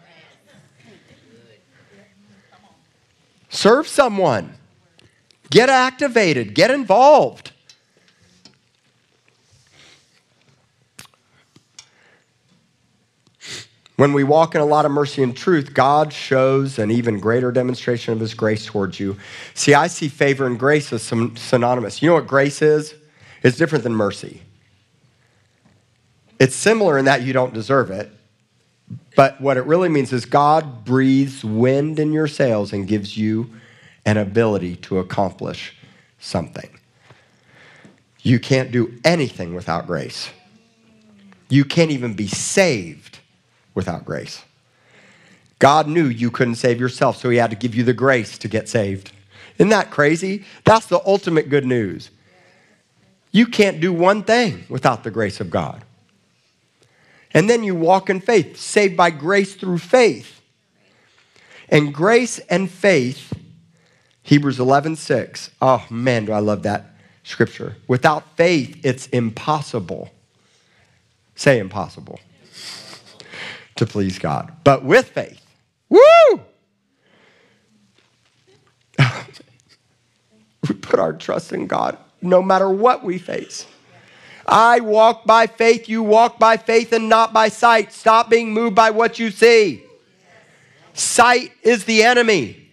Serve 3.47 3.87
someone. 3.87 4.53
Get 5.49 5.69
activated. 5.69 6.53
Get 6.53 6.71
involved. 6.71 7.53
When 13.97 14.11
we 14.11 14.25
walk 14.25 14.55
in 14.55 14.61
a 14.61 14.65
lot 14.65 14.85
of 14.85 14.91
mercy 14.91 15.23
and 15.23 15.35
truth, 15.35 15.73
God 15.73 16.11
shows 16.11 16.79
an 16.79 16.91
even 16.91 17.19
greater 17.19 17.51
demonstration 17.51 18.13
of 18.13 18.19
his 18.19 18.33
grace 18.33 18.65
towards 18.65 18.99
you. 18.99 19.17
See, 19.53 19.73
I 19.73 19.87
see 19.87 20.09
favor 20.09 20.45
and 20.45 20.59
grace 20.59 20.91
as 20.91 21.01
synonymous. 21.01 22.01
You 22.01 22.09
know 22.09 22.15
what 22.15 22.27
grace 22.27 22.61
is? 22.61 22.93
It's 23.41 23.57
different 23.57 23.83
than 23.83 23.93
mercy. 23.93 24.41
It's 26.39 26.55
similar 26.55 26.97
in 26.97 27.05
that 27.05 27.21
you 27.21 27.31
don't 27.31 27.53
deserve 27.53 27.89
it, 27.89 28.11
but 29.15 29.39
what 29.39 29.55
it 29.55 29.65
really 29.65 29.87
means 29.87 30.11
is 30.11 30.25
God 30.25 30.83
breathes 30.83 31.45
wind 31.45 31.97
in 31.97 32.11
your 32.11 32.27
sails 32.27 32.73
and 32.73 32.85
gives 32.85 33.15
you 33.15 33.49
an 34.05 34.17
ability 34.17 34.75
to 34.77 34.99
accomplish 34.99 35.73
something. 36.19 36.69
You 38.21 38.39
can't 38.39 38.71
do 38.71 38.99
anything 39.05 39.55
without 39.55 39.87
grace. 39.87 40.29
You 41.47 41.63
can't 41.63 41.91
even 41.91 42.15
be 42.15 42.27
saved 42.27 43.19
without 43.75 44.05
grace. 44.05 44.43
God 45.59 45.87
knew 45.87 46.05
you 46.05 46.31
couldn't 46.31 46.55
save 46.55 46.79
yourself, 46.79 47.17
so 47.17 47.29
He 47.29 47.37
had 47.37 47.51
to 47.51 47.55
give 47.55 47.75
you 47.75 47.83
the 47.83 47.93
grace 47.93 48.37
to 48.39 48.47
get 48.47 48.67
saved. 48.67 49.11
Isn't 49.57 49.69
that 49.69 49.91
crazy? 49.91 50.45
That's 50.63 50.87
the 50.87 51.01
ultimate 51.05 51.49
good 51.49 51.65
news. 51.65 52.09
You 53.31 53.45
can't 53.45 53.79
do 53.79 53.93
one 53.93 54.23
thing 54.23 54.65
without 54.69 55.03
the 55.03 55.11
grace 55.11 55.39
of 55.39 55.49
God. 55.49 55.83
And 57.33 57.49
then 57.49 57.63
you 57.63 57.75
walk 57.75 58.09
in 58.09 58.21
faith, 58.21 58.57
saved 58.57 58.95
by 58.95 59.11
grace 59.11 59.55
through 59.55 59.79
faith. 59.79 60.41
And 61.67 61.93
grace 61.93 62.39
and 62.39 62.69
faith, 62.69 63.33
Hebrews 64.23 64.59
11 64.59 64.95
6. 64.95 65.51
Oh 65.61 65.85
man, 65.89 66.25
do 66.25 66.31
I 66.31 66.39
love 66.39 66.63
that 66.63 66.95
scripture. 67.23 67.75
Without 67.87 68.37
faith, 68.37 68.79
it's 68.85 69.07
impossible. 69.07 70.11
Say 71.35 71.59
impossible 71.59 72.19
to 73.75 73.85
please 73.85 74.19
God, 74.19 74.51
but 74.63 74.83
with 74.83 75.09
faith. 75.09 75.41
Woo! 75.89 75.99
we 80.67 80.75
put 80.75 80.99
our 80.99 81.13
trust 81.13 81.53
in 81.53 81.67
God 81.67 81.97
no 82.21 82.41
matter 82.41 82.69
what 82.69 83.03
we 83.03 83.17
face. 83.17 83.67
I 84.47 84.79
walk 84.79 85.25
by 85.25 85.47
faith, 85.47 85.89
you 85.89 86.03
walk 86.03 86.37
by 86.39 86.57
faith 86.57 86.93
and 86.93 87.09
not 87.09 87.33
by 87.33 87.49
sight. 87.49 87.91
Stop 87.91 88.29
being 88.29 88.53
moved 88.53 88.75
by 88.75 88.91
what 88.91 89.17
you 89.17 89.31
see. 89.31 89.83
Sight 90.93 91.51
is 91.63 91.85
the 91.85 92.03
enemy. 92.03 92.69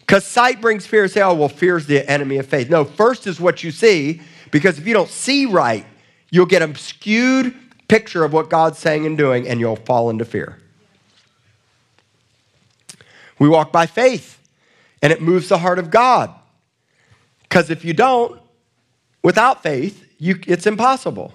Because 0.00 0.24
sight 0.26 0.60
brings 0.60 0.86
fear. 0.86 1.08
Say, 1.08 1.22
oh, 1.22 1.34
well, 1.34 1.48
fear 1.48 1.76
is 1.76 1.86
the 1.86 2.08
enemy 2.10 2.38
of 2.38 2.46
faith. 2.46 2.70
No, 2.70 2.84
first 2.84 3.26
is 3.26 3.40
what 3.40 3.64
you 3.64 3.70
see, 3.70 4.20
because 4.50 4.78
if 4.78 4.86
you 4.86 4.94
don't 4.94 5.08
see 5.08 5.46
right, 5.46 5.86
you'll 6.30 6.46
get 6.46 6.62
a 6.62 6.74
skewed 6.76 7.54
picture 7.92 8.24
of 8.24 8.32
what 8.32 8.48
God's 8.48 8.78
saying 8.78 9.04
and 9.04 9.18
doing, 9.18 9.46
and 9.46 9.60
you'll 9.60 9.76
fall 9.76 10.08
into 10.08 10.24
fear. 10.24 10.56
We 13.38 13.50
walk 13.50 13.70
by 13.70 13.84
faith, 13.84 14.40
and 15.02 15.12
it 15.12 15.20
moves 15.20 15.50
the 15.50 15.58
heart 15.58 15.78
of 15.78 15.90
God. 15.90 16.34
Because 17.42 17.68
if 17.68 17.84
you 17.84 17.92
don't, 17.92 18.40
without 19.22 19.62
faith, 19.62 20.06
you, 20.16 20.40
it's 20.46 20.66
impossible. 20.66 21.34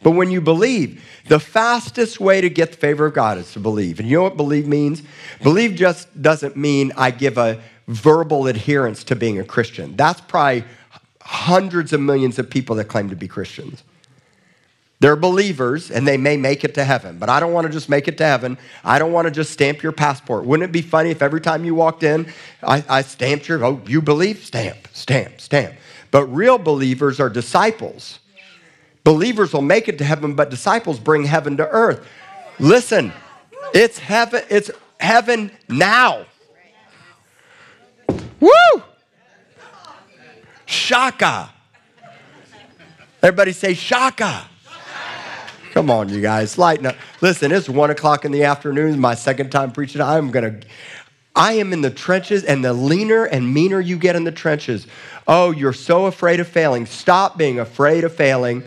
But 0.00 0.12
when 0.12 0.30
you 0.30 0.40
believe, 0.40 1.04
the 1.26 1.40
fastest 1.40 2.20
way 2.20 2.40
to 2.42 2.48
get 2.48 2.70
the 2.70 2.78
favor 2.78 3.06
of 3.06 3.14
God 3.14 3.36
is 3.36 3.52
to 3.54 3.58
believe. 3.58 3.98
And 3.98 4.08
you 4.08 4.18
know 4.18 4.22
what 4.22 4.36
believe 4.36 4.68
means? 4.68 5.02
Believe 5.42 5.74
just 5.74 6.22
doesn't 6.22 6.56
mean 6.56 6.92
I 6.96 7.10
give 7.10 7.36
a 7.38 7.60
verbal 7.88 8.46
adherence 8.46 9.02
to 9.02 9.16
being 9.16 9.40
a 9.40 9.44
Christian. 9.44 9.96
That's 9.96 10.20
probably 10.20 10.62
hundreds 11.22 11.92
of 11.92 12.00
millions 12.00 12.38
of 12.38 12.48
people 12.48 12.76
that 12.76 12.84
claim 12.84 13.10
to 13.10 13.16
be 13.16 13.26
Christians. 13.26 13.82
They're 15.00 15.16
believers 15.16 15.90
and 15.92 16.08
they 16.08 16.16
may 16.16 16.36
make 16.36 16.64
it 16.64 16.74
to 16.74 16.84
heaven, 16.84 17.18
but 17.18 17.28
I 17.28 17.38
don't 17.38 17.52
want 17.52 17.66
to 17.68 17.72
just 17.72 17.88
make 17.88 18.08
it 18.08 18.18
to 18.18 18.24
heaven. 18.24 18.58
I 18.84 18.98
don't 18.98 19.12
want 19.12 19.26
to 19.26 19.30
just 19.30 19.52
stamp 19.52 19.82
your 19.82 19.92
passport. 19.92 20.44
Wouldn't 20.44 20.68
it 20.68 20.72
be 20.72 20.82
funny 20.82 21.10
if 21.10 21.22
every 21.22 21.40
time 21.40 21.64
you 21.64 21.74
walked 21.74 22.02
in, 22.02 22.32
I, 22.64 22.84
I 22.88 23.02
stamped 23.02 23.48
your, 23.48 23.64
oh, 23.64 23.80
you 23.86 24.02
believe? 24.02 24.44
Stamp, 24.44 24.88
stamp, 24.92 25.40
stamp. 25.40 25.74
But 26.10 26.26
real 26.26 26.58
believers 26.58 27.20
are 27.20 27.28
disciples. 27.28 28.18
Believers 29.04 29.52
will 29.52 29.62
make 29.62 29.88
it 29.88 29.98
to 29.98 30.04
heaven, 30.04 30.34
but 30.34 30.50
disciples 30.50 30.98
bring 30.98 31.24
heaven 31.24 31.56
to 31.58 31.68
earth. 31.68 32.04
Listen, 32.58 33.12
it's 33.72 33.98
heaven, 33.98 34.42
it's 34.50 34.70
heaven 34.98 35.52
now. 35.68 36.26
Woo! 38.40 38.82
Shaka. 40.66 41.50
Everybody 43.22 43.52
say 43.52 43.74
shaka. 43.74 44.44
Come 45.78 45.90
on, 45.90 46.08
you 46.08 46.20
guys, 46.20 46.58
lighten 46.58 46.86
up. 46.86 46.96
Listen, 47.20 47.52
it's 47.52 47.68
one 47.68 47.90
o'clock 47.90 48.24
in 48.24 48.32
the 48.32 48.42
afternoon, 48.42 48.98
my 48.98 49.14
second 49.14 49.50
time 49.50 49.70
preaching. 49.70 50.00
I'm 50.00 50.32
to, 50.32 50.58
I 51.36 51.52
am 51.52 51.72
in 51.72 51.82
the 51.82 51.90
trenches, 51.90 52.42
and 52.42 52.64
the 52.64 52.72
leaner 52.72 53.26
and 53.26 53.54
meaner 53.54 53.78
you 53.78 53.96
get 53.96 54.16
in 54.16 54.24
the 54.24 54.32
trenches, 54.32 54.88
oh, 55.28 55.52
you're 55.52 55.72
so 55.72 56.06
afraid 56.06 56.40
of 56.40 56.48
failing. 56.48 56.84
Stop 56.84 57.38
being 57.38 57.60
afraid 57.60 58.02
of 58.02 58.12
failing. 58.12 58.64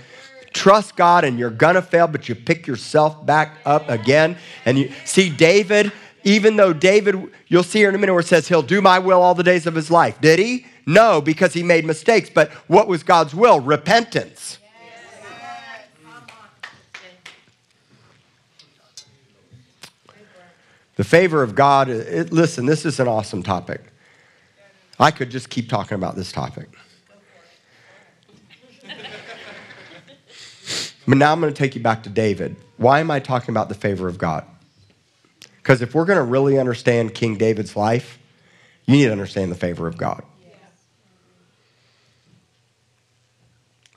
Trust 0.54 0.96
God, 0.96 1.26
and 1.26 1.38
you're 1.38 1.50
to 1.50 1.82
fail, 1.82 2.08
but 2.08 2.30
you 2.30 2.36
pick 2.36 2.66
yourself 2.66 3.26
back 3.26 3.58
up 3.66 3.90
again. 3.90 4.38
And 4.64 4.80
you 4.80 4.94
see, 5.04 5.30
David, 5.30 5.92
even 6.24 6.56
though 6.56 6.72
David, 6.72 7.30
you'll 7.50 7.64
see 7.64 7.80
here 7.80 7.90
in 7.90 7.96
a 7.96 7.98
minute 7.98 8.14
where 8.14 8.22
it 8.22 8.28
says 8.28 8.48
he'll 8.48 8.62
do 8.62 8.82
my 8.82 9.00
will 9.00 9.22
all 9.22 9.36
the 9.36 9.44
days 9.44 9.68
of 9.68 9.76
his 9.76 9.92
life. 9.92 10.22
Did 10.22 10.40
he? 10.40 10.66
No, 10.86 11.20
because 11.20 11.52
he 11.52 11.62
made 11.62 11.84
mistakes. 11.84 12.30
But 12.34 12.52
what 12.70 12.88
was 12.88 13.04
God's 13.04 13.36
will? 13.36 13.60
Repentance. 13.60 14.60
The 21.02 21.06
favor 21.06 21.42
of 21.42 21.56
God, 21.56 21.90
it, 21.90 22.32
listen, 22.32 22.68
this 22.68 22.86
is 22.86 23.00
an 23.00 23.08
awesome 23.08 23.42
topic. 23.42 23.82
I 25.00 25.10
could 25.10 25.32
just 25.32 25.50
keep 25.50 25.68
talking 25.68 25.96
about 25.96 26.16
this 26.16 26.32
topic. 26.32 26.70
But 31.08 31.18
now 31.18 31.32
I'm 31.32 31.42
going 31.42 31.52
to 31.52 31.58
take 31.58 31.74
you 31.74 31.82
back 31.82 32.04
to 32.04 32.10
David. 32.10 32.56
Why 32.78 33.00
am 33.00 33.10
I 33.10 33.20
talking 33.20 33.50
about 33.50 33.68
the 33.68 33.74
favor 33.74 34.08
of 34.08 34.20
God? 34.20 34.46
Because 35.58 35.82
if 35.82 35.96
we're 35.96 36.06
going 36.06 36.20
to 36.20 36.24
really 36.24 36.60
understand 36.60 37.16
King 37.16 37.36
David's 37.36 37.76
life, 37.76 38.20
you 38.86 38.94
need 38.94 39.06
to 39.06 39.12
understand 39.12 39.52
the 39.52 39.56
favor 39.56 39.88
of 39.88 39.98
God. 39.98 40.24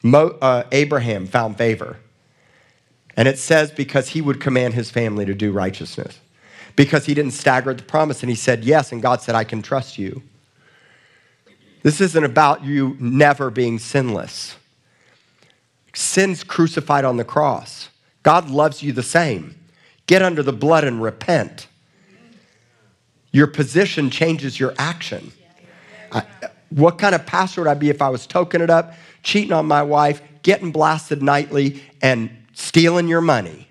Mo, 0.02 0.38
uh, 0.40 0.62
Abraham 0.72 1.26
found 1.26 1.58
favor. 1.58 1.98
And 3.14 3.28
it 3.28 3.38
says 3.38 3.70
because 3.70 4.08
he 4.08 4.22
would 4.22 4.40
command 4.40 4.72
his 4.72 4.90
family 4.90 5.26
to 5.26 5.34
do 5.34 5.52
righteousness 5.52 6.18
because 6.76 7.06
he 7.06 7.14
didn't 7.14 7.32
stagger 7.32 7.70
at 7.70 7.78
the 7.78 7.84
promise 7.84 8.22
and 8.22 8.30
he 8.30 8.36
said 8.36 8.64
yes, 8.64 8.92
and 8.92 9.00
God 9.02 9.22
said, 9.22 9.34
I 9.34 9.44
can 9.44 9.62
trust 9.62 9.98
you. 9.98 10.22
This 11.82 12.00
isn't 12.00 12.24
about 12.24 12.64
you 12.64 12.96
never 12.98 13.50
being 13.50 13.78
sinless. 13.78 14.56
Sin's 15.94 16.42
crucified 16.42 17.04
on 17.04 17.18
the 17.18 17.24
cross. 17.24 17.90
God 18.22 18.50
loves 18.50 18.82
you 18.82 18.92
the 18.92 19.02
same. 19.02 19.54
Get 20.06 20.22
under 20.22 20.42
the 20.42 20.52
blood 20.52 20.84
and 20.84 21.02
repent. 21.02 21.68
Your 23.32 23.46
position 23.46 24.10
changes 24.10 24.58
your 24.58 24.74
action. 24.78 25.32
I, 26.10 26.24
what 26.70 26.98
kind 26.98 27.14
of 27.14 27.26
pastor 27.26 27.60
would 27.60 27.70
I 27.70 27.74
be 27.74 27.90
if 27.90 28.00
I 28.02 28.08
was 28.08 28.26
toking 28.26 28.60
it 28.60 28.70
up, 28.70 28.94
cheating 29.22 29.52
on 29.52 29.66
my 29.66 29.82
wife, 29.82 30.22
getting 30.42 30.72
blasted 30.72 31.22
nightly, 31.22 31.82
and 32.02 32.30
stealing 32.54 33.08
your 33.08 33.20
money? 33.20 33.68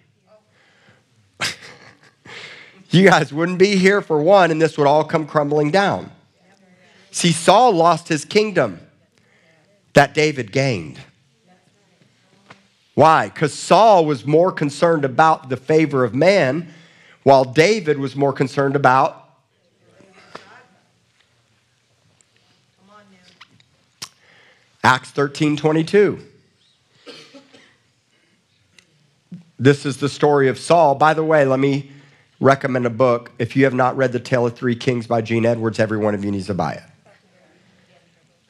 You 2.93 3.09
guys 3.09 3.33
wouldn't 3.33 3.57
be 3.57 3.75
here 3.75 4.01
for 4.01 4.21
one, 4.21 4.51
and 4.51 4.61
this 4.61 4.77
would 4.77 4.87
all 4.87 5.03
come 5.03 5.25
crumbling 5.25 5.71
down. 5.71 6.11
See, 7.11 7.31
Saul 7.31 7.73
lost 7.73 8.07
his 8.07 8.23
kingdom 8.23 8.79
that 9.93 10.13
David 10.13 10.51
gained. 10.51 10.99
Why? 12.95 13.29
Because 13.29 13.53
Saul 13.53 14.05
was 14.05 14.25
more 14.25 14.51
concerned 14.51 15.05
about 15.05 15.49
the 15.49 15.57
favor 15.57 16.03
of 16.03 16.13
man, 16.13 16.71
while 17.23 17.43
David 17.43 17.97
was 17.97 18.15
more 18.15 18.33
concerned 18.33 18.75
about 18.75 19.19
Acts 24.83 25.11
13 25.11 25.55
22. 25.55 26.19
This 29.57 29.85
is 29.85 29.97
the 29.97 30.09
story 30.09 30.49
of 30.49 30.59
Saul. 30.59 30.93
By 30.95 31.13
the 31.13 31.23
way, 31.23 31.45
let 31.45 31.59
me 31.59 31.89
recommend 32.43 32.85
a 32.85 32.89
book. 32.89 33.31
If 33.39 33.55
you 33.55 33.63
have 33.63 33.73
not 33.73 33.95
read 33.95 34.11
The 34.11 34.19
Tale 34.19 34.45
of 34.45 34.55
Three 34.55 34.75
Kings 34.75 35.07
by 35.07 35.21
Gene 35.21 35.45
Edwards, 35.45 35.79
every 35.79 35.97
one 35.97 36.13
of 36.13 36.23
you 36.25 36.31
needs 36.31 36.47
to 36.47 36.53
buy 36.53 36.73
it. 36.73 36.83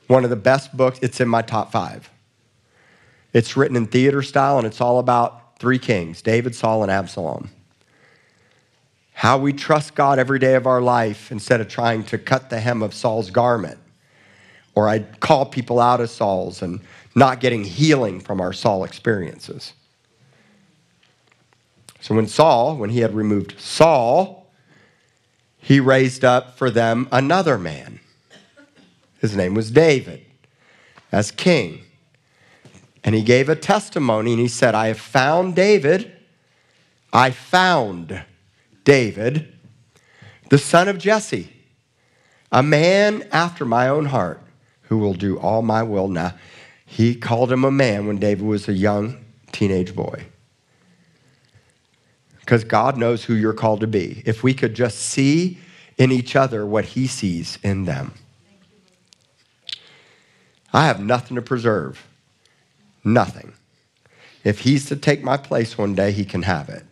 One 0.08 0.24
of 0.24 0.30
the 0.30 0.36
best 0.36 0.76
books, 0.76 1.00
it's 1.02 1.22
in 1.22 1.30
my 1.30 1.42
top 1.42 1.72
five. 1.72 2.10
It's 3.32 3.56
written 3.56 3.78
in 3.78 3.86
theater 3.88 4.22
style 4.22 4.58
and 4.58 4.68
it's 4.68 4.82
all 4.82 5.00
about 5.00 5.60
three 5.60 5.80
kings 5.80 6.22
David, 6.22 6.56
Saul, 6.56 6.82
and 6.82 6.92
Absalom. 6.92 7.50
How 9.14 9.38
we 9.38 9.54
trust 9.54 9.96
God 9.96 10.20
every 10.20 10.40
day 10.40 10.56
of 10.56 10.66
our 10.66 10.82
life 10.82 11.32
instead 11.32 11.62
of 11.62 11.68
trying 11.68 12.04
to 12.06 12.18
cut 12.18 12.50
the 12.50 12.60
hem 12.60 12.82
of 12.82 12.94
Saul's 12.94 13.30
garment. 13.30 13.80
Or 14.76 14.90
I 14.90 15.00
call 15.00 15.46
people 15.46 15.80
out 15.80 16.02
of 16.02 16.10
Saul's 16.10 16.64
and 16.64 16.82
not 17.16 17.40
getting 17.40 17.64
healing 17.64 18.20
from 18.20 18.42
our 18.42 18.54
Saul 18.54 18.84
experiences. 18.84 19.74
So 22.04 22.16
when 22.16 22.28
Saul, 22.28 22.76
when 22.76 22.90
he 22.90 23.00
had 23.00 23.16
removed 23.16 23.56
Saul, 23.58 24.52
he 25.58 25.80
raised 25.80 26.26
up 26.26 26.58
for 26.58 26.70
them 26.70 27.08
another 27.14 27.58
man. 27.58 28.02
His 29.22 29.38
name 29.38 29.54
was 29.54 29.72
David 29.72 30.26
as 31.14 31.32
king. 31.32 31.84
And 33.06 33.16
he 33.16 33.22
gave 33.22 33.48
a 33.48 33.56
testimony 33.56 34.34
and 34.34 34.42
he 34.42 34.50
said, 34.50 34.76
I 34.76 34.88
have 34.88 35.00
found 35.00 35.56
David. 35.56 36.12
I 37.14 37.32
found 37.32 38.22
David, 38.84 39.54
the 40.50 40.58
son 40.58 40.90
of 40.90 40.98
Jesse, 40.98 41.54
a 42.52 42.62
man 42.62 43.26
after 43.32 43.64
my 43.64 43.88
own 43.88 44.08
heart 44.08 44.42
who 44.82 44.98
will 44.98 45.14
do 45.14 45.40
all 45.40 45.62
my 45.62 45.84
will. 45.84 46.10
Now, 46.10 46.34
he 46.86 47.16
called 47.16 47.50
him 47.50 47.64
a 47.64 47.72
man 47.72 48.08
when 48.08 48.18
David 48.18 48.46
was 48.46 48.68
a 48.68 48.74
young 48.74 49.24
teenage 49.54 49.96
boy. 49.96 50.26
Because 52.44 52.64
God 52.64 52.98
knows 52.98 53.24
who 53.24 53.34
you're 53.34 53.54
called 53.54 53.80
to 53.80 53.88
be. 53.88 54.22
If 54.26 54.44
we 54.44 54.54
could 54.54 54.74
just 54.74 55.00
see 55.00 55.58
in 55.98 56.12
each 56.12 56.36
other 56.36 56.66
what 56.66 56.86
he 56.86 57.08
sees 57.08 57.58
in 57.64 57.86
them. 57.86 58.14
I 60.74 60.88
have 60.88 61.00
nothing 61.00 61.36
to 61.36 61.42
preserve. 61.42 62.06
Nothing. 63.04 63.54
If 64.44 64.60
he's 64.60 64.88
to 64.88 64.96
take 64.96 65.24
my 65.24 65.38
place 65.38 65.78
one 65.78 65.96
day, 65.96 66.12
he 66.12 66.26
can 66.26 66.42
have 66.44 66.68
it. 66.70 66.84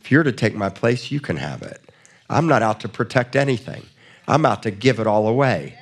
If 0.00 0.10
you're 0.10 0.22
to 0.22 0.32
take 0.32 0.54
my 0.54 0.68
place, 0.68 1.10
you 1.10 1.20
can 1.20 1.36
have 1.36 1.62
it. 1.62 1.80
I'm 2.28 2.46
not 2.46 2.62
out 2.62 2.80
to 2.80 2.88
protect 2.88 3.36
anything, 3.36 3.82
I'm 4.28 4.44
out 4.44 4.62
to 4.64 4.70
give 4.70 5.00
it 5.00 5.06
all 5.06 5.26
away. 5.28 5.76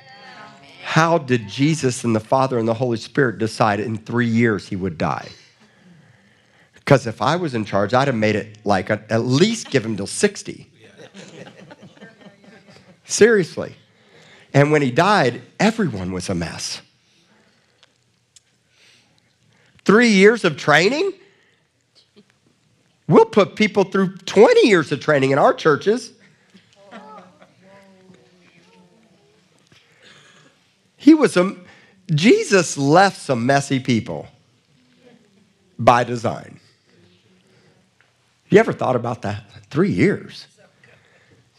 How 0.83 1.17
did 1.17 1.47
Jesus 1.47 2.03
and 2.03 2.15
the 2.15 2.19
Father 2.19 2.57
and 2.57 2.67
the 2.67 2.73
Holy 2.73 2.97
Spirit 2.97 3.37
decide 3.37 3.79
in 3.79 3.97
three 3.97 4.27
years 4.27 4.67
he 4.67 4.75
would 4.75 4.97
die? 4.97 5.29
Because 6.89 7.05
if 7.05 7.21
I 7.21 7.35
was 7.35 7.53
in 7.53 7.65
charge, 7.65 7.93
I'd 7.93 8.07
have 8.07 8.15
made 8.15 8.35
it 8.35 8.57
like 8.65 8.89
a, 8.89 8.99
at 9.11 9.21
least 9.21 9.69
give 9.69 9.85
him 9.85 9.95
till 9.95 10.07
60. 10.07 10.67
Seriously. 13.05 13.75
And 14.55 14.71
when 14.71 14.81
he 14.81 14.89
died, 14.89 15.43
everyone 15.59 16.11
was 16.11 16.29
a 16.29 16.33
mess. 16.33 16.81
Three 19.85 20.07
years 20.07 20.43
of 20.43 20.57
training? 20.57 21.13
We'll 23.07 23.25
put 23.25 23.55
people 23.55 23.83
through 23.83 24.17
20 24.17 24.67
years 24.67 24.91
of 24.91 24.99
training 24.99 25.29
in 25.29 25.37
our 25.37 25.53
churches. 25.53 26.13
He 30.97 31.13
was 31.13 31.37
a, 31.37 31.55
Jesus 32.15 32.79
left 32.79 33.21
some 33.21 33.45
messy 33.45 33.79
people 33.79 34.25
by 35.77 36.03
design. 36.03 36.58
You 38.49 38.59
ever 38.59 38.73
thought 38.73 38.95
about 38.95 39.21
that? 39.21 39.43
Three 39.69 39.91
years. 39.91 40.47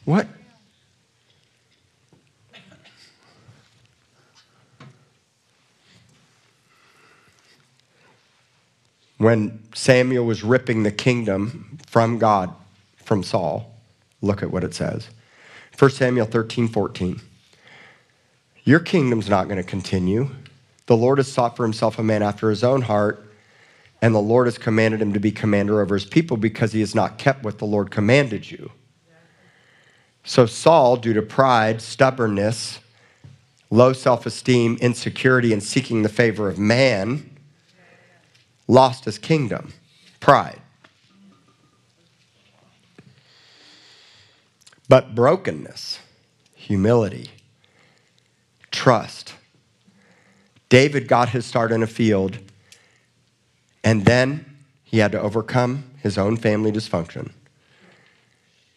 What? 0.04 0.26
when 9.20 9.62
Samuel 9.74 10.24
was 10.24 10.42
ripping 10.42 10.82
the 10.82 10.90
kingdom 10.90 11.78
from 11.86 12.18
God, 12.18 12.54
from 12.96 13.22
Saul, 13.22 13.70
look 14.22 14.42
at 14.42 14.50
what 14.50 14.64
it 14.64 14.72
says. 14.72 15.10
1 15.78 15.90
Samuel 15.90 16.24
13, 16.24 16.68
14. 16.68 17.20
Your 18.64 18.80
kingdom's 18.80 19.28
not 19.28 19.44
going 19.44 19.58
to 19.58 19.62
continue. 19.62 20.30
The 20.86 20.96
Lord 20.96 21.18
has 21.18 21.30
sought 21.30 21.54
for 21.54 21.64
himself 21.64 21.98
a 21.98 22.02
man 22.02 22.22
after 22.22 22.48
his 22.48 22.64
own 22.64 22.80
heart, 22.80 23.29
and 24.02 24.14
the 24.14 24.20
Lord 24.20 24.46
has 24.46 24.58
commanded 24.58 25.02
him 25.02 25.12
to 25.12 25.20
be 25.20 25.30
commander 25.30 25.80
over 25.80 25.94
his 25.94 26.04
people 26.04 26.36
because 26.36 26.72
he 26.72 26.80
has 26.80 26.94
not 26.94 27.18
kept 27.18 27.44
what 27.44 27.58
the 27.58 27.66
Lord 27.66 27.90
commanded 27.90 28.50
you. 28.50 28.70
So, 30.24 30.46
Saul, 30.46 30.96
due 30.96 31.14
to 31.14 31.22
pride, 31.22 31.80
stubbornness, 31.80 32.80
low 33.70 33.92
self 33.92 34.26
esteem, 34.26 34.76
insecurity, 34.80 35.52
and 35.52 35.62
seeking 35.62 36.02
the 36.02 36.08
favor 36.08 36.48
of 36.48 36.58
man, 36.58 37.30
lost 38.68 39.04
his 39.04 39.18
kingdom 39.18 39.72
pride. 40.20 40.60
But 44.88 45.14
brokenness, 45.14 46.00
humility, 46.54 47.30
trust. 48.70 49.34
David 50.68 51.08
got 51.08 51.30
his 51.30 51.46
start 51.46 51.72
in 51.72 51.82
a 51.82 51.86
field, 51.86 52.38
and 53.82 54.04
then 54.04 54.44
he 54.84 54.98
had 54.98 55.12
to 55.12 55.20
overcome 55.20 55.84
his 56.02 56.18
own 56.18 56.36
family 56.36 56.72
dysfunction. 56.72 57.30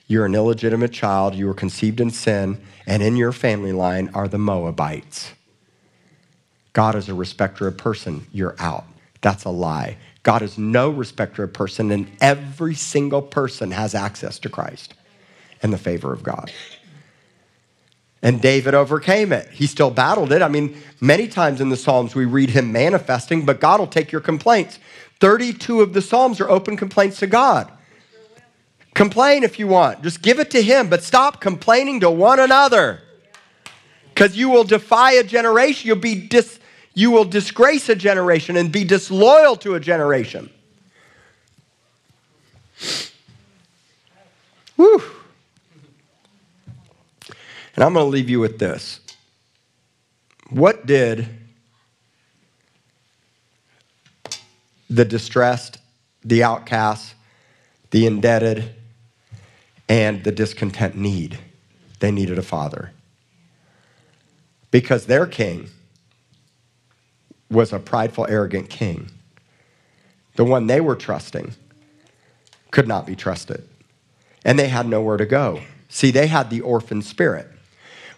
You're 0.07 0.25
an 0.25 0.35
illegitimate 0.35 0.91
child, 0.91 1.35
you 1.35 1.47
were 1.47 1.53
conceived 1.53 1.99
in 1.99 2.11
sin, 2.11 2.61
and 2.85 3.01
in 3.01 3.15
your 3.15 3.31
family 3.31 3.71
line 3.71 4.09
are 4.13 4.27
the 4.27 4.37
Moabites. 4.37 5.31
God 6.73 6.95
is 6.95 7.07
a 7.07 7.13
respecter 7.13 7.67
of 7.67 7.77
person, 7.77 8.27
you're 8.31 8.55
out. 8.59 8.85
That's 9.21 9.45
a 9.45 9.49
lie. 9.49 9.97
God 10.23 10.41
is 10.41 10.57
no 10.57 10.89
respecter 10.89 11.43
of 11.43 11.53
person, 11.53 11.91
and 11.91 12.11
every 12.19 12.75
single 12.75 13.21
person 13.21 13.71
has 13.71 13.95
access 13.95 14.39
to 14.39 14.49
Christ 14.49 14.93
and 15.61 15.71
the 15.71 15.77
favor 15.77 16.11
of 16.11 16.23
God. 16.23 16.51
And 18.23 18.41
David 18.41 18.73
overcame 18.73 19.31
it. 19.31 19.49
He 19.49 19.67
still 19.67 19.91
battled 19.91 20.31
it. 20.31 20.41
I 20.41 20.47
mean, 20.47 20.81
many 20.99 21.27
times 21.27 21.61
in 21.61 21.69
the 21.69 21.77
Psalms 21.77 22.15
we 22.15 22.25
read 22.25 22.49
him 22.49 22.71
manifesting, 22.71 23.45
but 23.45 23.59
God 23.59 23.79
will 23.79 23.87
take 23.87 24.11
your 24.11 24.21
complaints. 24.21 24.79
32 25.19 25.81
of 25.81 25.93
the 25.93 26.01
Psalms 26.01 26.39
are 26.41 26.49
open 26.49 26.75
complaints 26.75 27.19
to 27.19 27.27
God. 27.27 27.71
Complain 28.93 29.43
if 29.43 29.57
you 29.57 29.67
want, 29.67 30.03
just 30.03 30.21
give 30.21 30.39
it 30.39 30.51
to 30.51 30.61
Him, 30.61 30.87
but 30.87 31.03
stop 31.03 31.41
complaining 31.41 31.99
to 32.01 32.11
one 32.11 32.39
another 32.39 33.01
because 34.09 34.37
you 34.37 34.49
will 34.49 34.63
defy 34.63 35.13
a 35.13 35.23
generation. 35.23 35.87
You'll 35.87 35.97
be 35.97 36.15
dis- 36.15 36.59
you 36.93 37.09
will 37.09 37.25
disgrace 37.25 37.89
a 37.89 37.95
generation 37.95 38.55
and 38.55 38.71
be 38.71 38.83
disloyal 38.83 39.55
to 39.57 39.73
a 39.73 39.79
generation. 39.79 40.49
Whew. 44.75 45.01
And 47.75 47.83
I'm 47.83 47.93
going 47.93 48.05
to 48.05 48.09
leave 48.09 48.29
you 48.29 48.39
with 48.39 48.59
this. 48.59 48.99
What 50.49 50.85
did 50.85 51.27
the 54.89 55.05
distressed, 55.05 55.79
the 56.23 56.43
outcast, 56.43 57.15
the 57.89 58.05
indebted, 58.05 58.75
and 59.89 60.23
the 60.23 60.31
discontent 60.31 60.95
need? 60.95 61.39
They 61.99 62.11
needed 62.11 62.37
a 62.37 62.43
father. 62.43 62.91
Because 64.69 65.05
their 65.05 65.25
king 65.25 65.69
was 67.49 67.71
a 67.71 67.79
prideful, 67.79 68.27
arrogant 68.27 68.69
king. 68.69 69.09
The 70.35 70.43
one 70.43 70.67
they 70.67 70.81
were 70.81 70.95
trusting 70.95 71.53
could 72.71 72.87
not 72.87 73.05
be 73.05 73.15
trusted. 73.15 73.67
And 74.43 74.59
they 74.59 74.67
had 74.67 74.87
nowhere 74.87 75.17
to 75.17 75.25
go. 75.25 75.61
See, 75.89 76.11
they 76.11 76.27
had 76.27 76.49
the 76.49 76.61
orphan 76.61 77.01
spirit. 77.01 77.47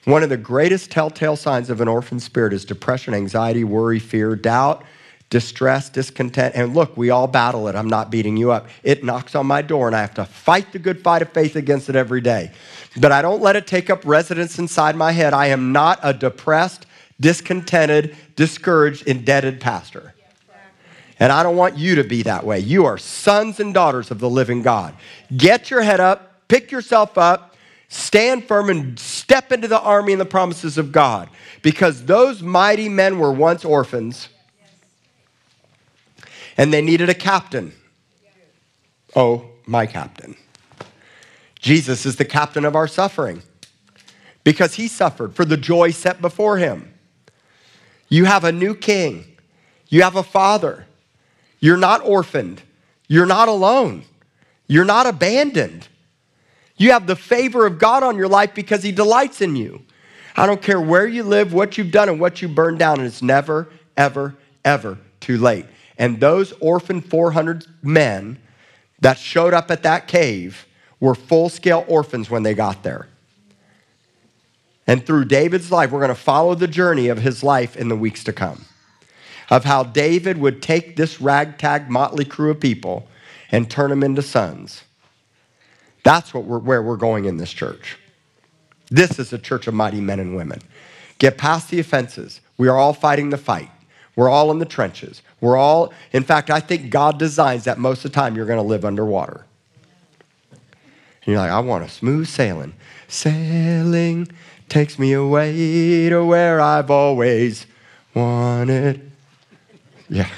One 0.06 0.22
of 0.22 0.30
the 0.30 0.38
greatest 0.38 0.92
telltale 0.92 1.36
signs 1.36 1.70
of 1.70 1.82
an 1.82 1.88
orphan 1.88 2.20
spirit 2.20 2.54
is 2.54 2.64
depression, 2.64 3.14
anxiety, 3.14 3.64
worry, 3.64 4.00
fear, 4.00 4.36
doubt, 4.36 4.84
distress, 5.32 5.90
discontent. 5.90 6.54
And 6.56 6.76
look, 6.76 6.96
we 6.96 7.10
all 7.10 7.28
battle 7.28 7.68
it. 7.68 7.76
I'm 7.76 7.88
not 7.88 8.12
beating 8.12 8.38
you 8.38 8.52
up. 8.52 8.68
It 8.84 9.04
knocks 9.04 9.34
on 9.34 9.48
my 9.48 9.64
door, 9.64 9.88
and 9.88 9.96
I 9.96 10.02
have 10.02 10.14
to 10.16 10.26
fight 10.26 10.72
the 10.72 10.80
good 10.80 11.02
fight 11.02 11.24
of 11.24 11.34
faith 11.34 11.56
against 11.56 11.90
it 11.90 11.96
every 11.96 12.22
day. 12.22 12.52
But 12.98 13.12
I 13.12 13.24
don't 13.24 13.42
let 13.42 13.56
it 13.56 13.66
take 13.66 13.90
up 13.90 14.06
residence 14.06 14.60
inside 14.60 14.96
my 14.96 15.12
head. 15.12 15.34
I 15.34 15.48
am 15.48 15.72
not 15.72 16.00
a 16.04 16.14
depressed, 16.14 16.86
discontented, 17.20 18.16
discouraged, 18.36 19.08
indebted 19.08 19.60
pastor. 19.60 20.14
And 21.18 21.32
I 21.32 21.42
don't 21.42 21.56
want 21.56 21.78
you 21.78 21.96
to 21.96 22.04
be 22.04 22.24
that 22.24 22.46
way. 22.46 22.60
You 22.60 22.86
are 22.86 22.98
sons 22.98 23.60
and 23.60 23.74
daughters 23.74 24.12
of 24.12 24.20
the 24.20 24.30
living 24.30 24.62
God. 24.62 24.94
Get 25.36 25.72
your 25.72 25.82
head 25.82 26.00
up, 26.00 26.48
pick 26.48 26.72
yourself 26.72 27.18
up, 27.18 27.55
stand 27.88 28.46
firm, 28.46 28.70
and 28.70 29.00
step 29.00 29.52
into 29.52 29.68
the 29.68 29.80
army 29.80 30.14
and 30.14 30.22
the 30.22 30.26
promises 30.26 30.78
of 30.78 30.92
God. 30.92 31.30
Because 31.62 32.06
those 32.06 32.42
mighty 32.42 32.90
men 32.90 33.20
were 33.20 33.32
once 33.32 33.66
orphans 33.66 34.30
and 36.58 36.74
they 36.74 36.82
needed 36.82 37.10
a 37.10 37.14
captain. 37.14 37.74
Oh, 39.16 39.46
my 39.66 39.86
captain. 39.86 40.36
Jesus 41.60 42.06
is 42.06 42.18
the 42.18 42.26
captain 42.26 42.66
of 42.66 42.76
our 42.76 42.88
suffering 42.88 43.42
because 44.44 44.76
he 44.76 44.88
suffered 44.88 45.36
for 45.36 45.46
the 45.46 45.58
joy 45.58 45.92
set 45.92 46.22
before 46.22 46.58
him. 46.58 46.94
You 48.08 48.26
have 48.26 48.44
a 48.44 48.52
new 48.52 48.76
king, 48.76 49.26
you 49.90 50.04
have 50.04 50.16
a 50.16 50.24
father. 50.24 50.86
You're 51.60 51.78
not 51.78 52.06
orphaned, 52.06 52.62
you're 53.08 53.26
not 53.26 53.48
alone, 53.48 54.04
you're 54.68 54.86
not 54.86 55.08
abandoned. 55.08 55.88
You 56.78 56.92
have 56.92 57.08
the 57.08 57.16
favor 57.16 57.66
of 57.66 57.80
God 57.80 58.04
on 58.04 58.18
your 58.18 58.28
life 58.28 58.54
because 58.54 58.84
he 58.84 58.92
delights 58.92 59.42
in 59.42 59.56
you. 59.56 59.82
I 60.36 60.46
don't 60.46 60.62
care 60.62 60.82
where 60.82 61.08
you 61.08 61.24
live, 61.24 61.54
what 61.54 61.78
you've 61.78 61.92
done, 61.92 62.10
and 62.10 62.20
what 62.20 62.42
you 62.42 62.48
burned 62.48 62.80
down, 62.80 63.00
and 63.00 63.08
it's 63.08 63.22
never, 63.22 63.70
ever, 63.96 64.36
ever 64.66 64.98
too 65.22 65.38
late. 65.38 65.66
And 65.98 66.20
those 66.20 66.52
orphan 66.60 67.00
400 67.00 67.66
men 67.82 68.40
that 69.00 69.18
showed 69.18 69.54
up 69.54 69.72
at 69.72 69.84
that 69.84 70.08
cave 70.08 70.68
were 71.00 71.16
full 71.16 71.48
scale 71.48 71.86
orphans 71.88 72.30
when 72.30 72.44
they 72.44 72.54
got 72.54 72.84
there. 72.84 73.08
And 74.88 75.06
through 75.06 75.26
David's 75.26 75.72
life, 75.72 75.92
we're 75.92 76.00
going 76.00 76.10
to 76.10 76.16
follow 76.16 76.54
the 76.54 76.68
journey 76.68 77.08
of 77.08 77.20
his 77.20 77.44
life 77.44 77.76
in 77.76 77.88
the 77.88 77.96
weeks 77.96 78.24
to 78.26 78.34
come. 78.34 78.66
Of 79.50 79.64
how 79.64 79.84
David 79.84 80.38
would 80.38 80.62
take 80.62 80.96
this 80.96 81.22
ragtag, 81.22 81.90
motley 81.90 82.26
crew 82.26 82.52
of 82.52 82.60
people 82.60 83.08
and 83.52 83.70
turn 83.70 83.90
them 83.90 84.04
into 84.04 84.22
sons. 84.22 84.84
That's 86.06 86.36
what 86.36 86.44
we're, 86.44 86.60
where 86.60 86.84
we're 86.84 86.98
going 86.98 87.26
in 87.26 87.38
this 87.38 87.52
church. 87.52 87.98
This 88.92 89.18
is 89.18 89.34
a 89.34 89.40
church 89.40 89.66
of 89.66 89.74
mighty 89.74 90.00
men 90.00 90.20
and 90.20 90.36
women. 90.36 90.62
Get 91.18 91.40
past 91.40 91.72
the 91.72 91.80
offenses. 91.80 92.42
We 92.60 92.68
are 92.68 92.78
all 92.78 92.94
fighting 92.94 93.32
the 93.32 93.40
fight. 93.40 93.72
We're 94.16 94.30
all 94.30 94.52
in 94.52 94.60
the 94.60 94.66
trenches. 94.66 95.24
We're 95.42 95.58
all, 95.58 95.92
in 96.14 96.24
fact, 96.24 96.52
I 96.52 96.60
think 96.60 96.92
God 96.92 97.18
designs 97.18 97.64
that 97.64 97.80
most 97.80 98.06
of 98.06 98.12
the 98.12 98.16
time 98.16 98.36
you're 98.36 98.46
going 98.46 98.62
to 98.62 98.64
live 98.64 98.86
underwater. 98.86 99.46
And 100.52 100.60
you're 101.26 101.38
like, 101.38 101.50
I 101.50 101.60
want 101.60 101.84
a 101.84 101.90
smooth 101.90 102.28
sailing. 102.28 102.76
Sailing 103.08 104.28
takes 104.70 105.00
me 105.00 105.14
away 105.14 106.08
to 106.10 106.24
where 106.24 106.62
I've 106.62 106.92
always 106.92 107.66
wanted. 108.14 109.12
Yeah, 110.08 110.30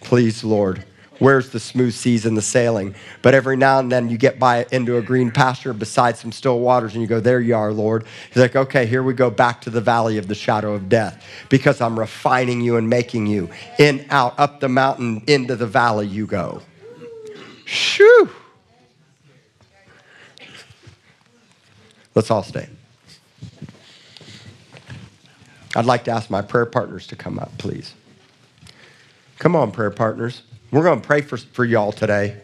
please, 0.00 0.42
Lord. 0.42 0.84
Where's 1.18 1.50
the 1.50 1.60
smooth 1.60 1.94
seas 1.94 2.26
and 2.26 2.36
the 2.36 2.42
sailing? 2.42 2.94
But 3.22 3.34
every 3.34 3.56
now 3.56 3.78
and 3.78 3.90
then 3.90 4.10
you 4.10 4.18
get 4.18 4.38
by 4.38 4.66
into 4.70 4.98
a 4.98 5.02
green 5.02 5.30
pasture 5.30 5.72
beside 5.72 6.16
some 6.18 6.30
still 6.30 6.60
waters 6.60 6.92
and 6.92 7.00
you 7.00 7.08
go, 7.08 7.20
There 7.20 7.40
you 7.40 7.56
are, 7.56 7.72
Lord. 7.72 8.04
He's 8.28 8.42
like, 8.42 8.54
Okay, 8.54 8.86
here 8.86 9.02
we 9.02 9.14
go 9.14 9.30
back 9.30 9.62
to 9.62 9.70
the 9.70 9.80
valley 9.80 10.18
of 10.18 10.28
the 10.28 10.34
shadow 10.34 10.74
of 10.74 10.88
death 10.88 11.24
because 11.48 11.80
I'm 11.80 11.98
refining 11.98 12.60
you 12.60 12.76
and 12.76 12.90
making 12.90 13.26
you 13.26 13.48
in, 13.78 14.04
out, 14.10 14.38
up 14.38 14.60
the 14.60 14.68
mountain, 14.68 15.22
into 15.26 15.56
the 15.56 15.66
valley 15.66 16.06
you 16.06 16.26
go. 16.26 16.62
Shoo! 17.64 18.30
Let's 22.14 22.30
all 22.30 22.42
stay. 22.42 22.68
I'd 25.74 25.84
like 25.84 26.04
to 26.04 26.10
ask 26.10 26.30
my 26.30 26.40
prayer 26.40 26.64
partners 26.64 27.06
to 27.08 27.16
come 27.16 27.38
up, 27.38 27.56
please. 27.58 27.92
Come 29.38 29.54
on, 29.54 29.70
prayer 29.72 29.90
partners. 29.90 30.42
We're 30.70 30.82
going 30.82 31.00
to 31.00 31.06
pray 31.06 31.20
for, 31.20 31.36
for 31.36 31.64
y'all 31.64 31.92
today. 31.92 32.36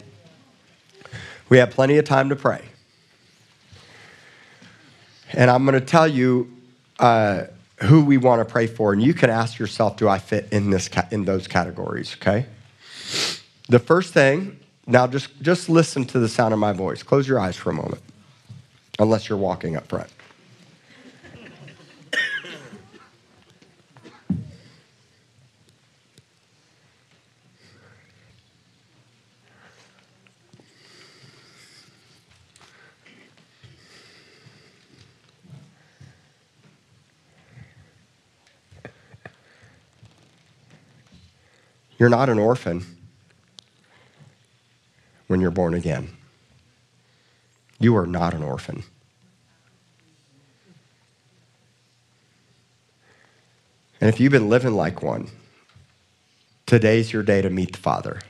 We 1.48 1.58
have 1.58 1.70
plenty 1.70 1.98
of 1.98 2.04
time 2.04 2.28
to 2.28 2.36
pray. 2.36 2.64
And 5.32 5.50
I'm 5.50 5.64
going 5.64 5.78
to 5.78 5.84
tell 5.84 6.06
you 6.06 6.50
uh, 6.98 7.44
who 7.82 8.04
we 8.04 8.16
want 8.18 8.46
to 8.46 8.50
pray 8.50 8.66
for, 8.66 8.92
and 8.92 9.02
you 9.02 9.12
can 9.12 9.28
ask 9.28 9.58
yourself, 9.58 9.96
do 9.96 10.08
I 10.08 10.18
fit 10.18 10.48
in, 10.52 10.70
this, 10.70 10.88
in 11.10 11.24
those 11.24 11.48
categories, 11.48 12.16
okay? 12.20 12.46
The 13.68 13.78
first 13.78 14.12
thing, 14.12 14.60
now 14.86 15.06
just, 15.06 15.40
just 15.42 15.68
listen 15.68 16.04
to 16.06 16.18
the 16.18 16.28
sound 16.28 16.54
of 16.54 16.60
my 16.60 16.72
voice. 16.72 17.02
Close 17.02 17.26
your 17.26 17.40
eyes 17.40 17.56
for 17.56 17.70
a 17.70 17.74
moment, 17.74 18.02
unless 18.98 19.28
you're 19.28 19.38
walking 19.38 19.76
up 19.76 19.88
front. 19.88 20.10
You're 42.02 42.08
not 42.08 42.28
an 42.28 42.40
orphan 42.40 42.84
when 45.28 45.40
you're 45.40 45.52
born 45.52 45.72
again. 45.72 46.08
You 47.78 47.96
are 47.96 48.08
not 48.08 48.34
an 48.34 48.42
orphan. 48.42 48.82
And 54.00 54.10
if 54.10 54.18
you've 54.18 54.32
been 54.32 54.48
living 54.48 54.72
like 54.72 55.00
one, 55.00 55.28
today's 56.66 57.12
your 57.12 57.22
day 57.22 57.40
to 57.40 57.50
meet 57.50 57.74
the 57.74 57.78
Father 57.78 58.20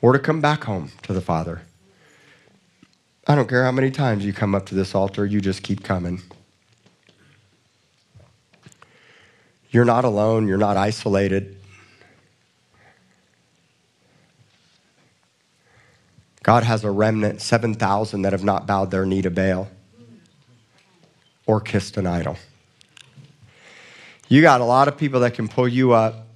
or 0.00 0.12
to 0.12 0.20
come 0.20 0.40
back 0.40 0.62
home 0.62 0.92
to 1.02 1.12
the 1.12 1.20
Father. 1.20 1.62
I 3.26 3.34
don't 3.34 3.48
care 3.48 3.64
how 3.64 3.72
many 3.72 3.90
times 3.90 4.24
you 4.24 4.32
come 4.32 4.54
up 4.54 4.64
to 4.66 4.76
this 4.76 4.94
altar, 4.94 5.26
you 5.26 5.40
just 5.40 5.64
keep 5.64 5.82
coming. 5.82 6.22
You're 9.72 9.84
not 9.84 10.04
alone, 10.04 10.46
you're 10.46 10.56
not 10.56 10.76
isolated. 10.76 11.56
God 16.46 16.62
has 16.62 16.84
a 16.84 16.90
remnant, 16.92 17.42
7,000 17.42 18.22
that 18.22 18.30
have 18.30 18.44
not 18.44 18.68
bowed 18.68 18.92
their 18.92 19.04
knee 19.04 19.20
to 19.20 19.30
Baal 19.32 19.68
or 21.44 21.60
kissed 21.60 21.96
an 21.96 22.06
idol. 22.06 22.36
You 24.28 24.42
got 24.42 24.60
a 24.60 24.64
lot 24.64 24.86
of 24.86 24.96
people 24.96 25.18
that 25.20 25.34
can 25.34 25.48
pull 25.48 25.66
you 25.66 25.90
up. 25.90 26.28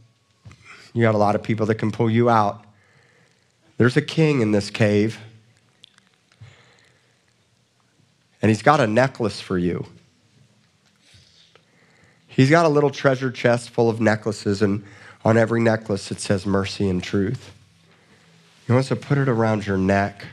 You 0.95 1.03
got 1.03 1.15
a 1.15 1.19
lot 1.19 1.37
of 1.37 1.45
people 1.45 1.67
that 1.67 1.77
can 1.77 1.93
pull 1.93 2.11
you 2.11 2.29
out. 2.29 2.65
There's 3.77 3.97
a 3.97 4.03
king 4.03 4.41
in 4.41 4.51
this 4.51 4.69
cave, 4.69 5.17
and 8.43 8.51
he's 8.51 8.63
got 8.63 8.81
a 8.81 8.89
necklace 8.89 9.41
for 9.41 9.57
you. 9.57 9.87
He's 12.27 12.51
got 12.51 12.67
a 12.67 12.69
little 12.69 12.91
treasure 12.91 13.31
chest 13.31 13.71
full 13.71 13.89
of 13.89 14.01
necklaces, 14.01 14.61
and 14.61 14.83
on 15.25 15.37
every 15.37 15.61
necklace 15.61 16.11
it 16.11 16.19
says 16.19 16.45
mercy 16.45 16.89
and 16.89 17.01
truth. 17.01 17.53
He 18.71 18.75
wants 18.75 18.87
to 18.91 18.95
put 18.95 19.19
it 19.19 19.29
around 19.29 19.67
your 19.67 19.77
neck. 19.77 20.25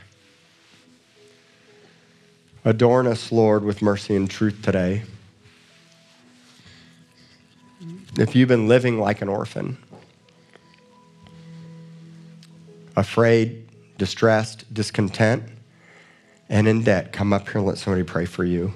Adorn 2.64 3.08
us, 3.08 3.32
Lord, 3.32 3.64
with 3.64 3.82
mercy 3.82 4.14
and 4.14 4.30
truth 4.30 4.62
today. 4.62 5.02
If 8.16 8.36
you've 8.36 8.46
been 8.46 8.68
living 8.68 9.00
like 9.00 9.22
an 9.22 9.28
orphan, 9.28 9.76
afraid, 12.94 13.68
distressed, 13.98 14.72
discontent, 14.72 15.42
and 16.48 16.68
in 16.68 16.84
debt, 16.84 17.12
come 17.12 17.32
up 17.32 17.48
here 17.48 17.58
and 17.58 17.66
let 17.66 17.78
somebody 17.78 18.04
pray 18.04 18.24
for 18.24 18.44
you. 18.44 18.72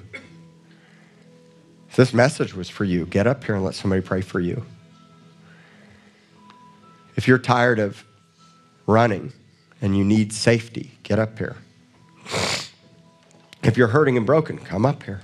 If 1.88 1.94
this 1.94 2.12
message 2.12 2.52
was 2.52 2.68
for 2.68 2.82
you, 2.82 3.06
get 3.06 3.28
up 3.28 3.44
here 3.44 3.54
and 3.54 3.64
let 3.64 3.76
somebody 3.76 4.02
pray 4.02 4.22
for 4.22 4.40
you. 4.40 4.66
If 7.14 7.28
you're 7.28 7.38
tired 7.38 7.78
of 7.78 8.04
running, 8.88 9.32
and 9.82 9.96
you 9.96 10.04
need 10.04 10.32
safety, 10.32 10.92
get 11.02 11.18
up 11.18 11.36
here. 11.38 11.56
If 13.62 13.76
you're 13.76 13.88
hurting 13.88 14.16
and 14.16 14.24
broken, 14.24 14.58
come 14.58 14.86
up 14.86 15.02
here. 15.02 15.20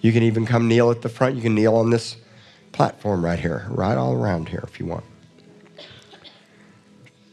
You 0.00 0.12
can 0.12 0.22
even 0.22 0.46
come 0.46 0.68
kneel 0.68 0.90
at 0.90 1.02
the 1.02 1.08
front. 1.08 1.36
You 1.36 1.42
can 1.42 1.54
kneel 1.54 1.74
on 1.74 1.90
this 1.90 2.16
platform 2.72 3.24
right 3.24 3.38
here, 3.38 3.66
right 3.68 3.96
all 3.96 4.14
around 4.14 4.48
here 4.48 4.64
if 4.66 4.78
you 4.78 4.86
want. 4.86 5.04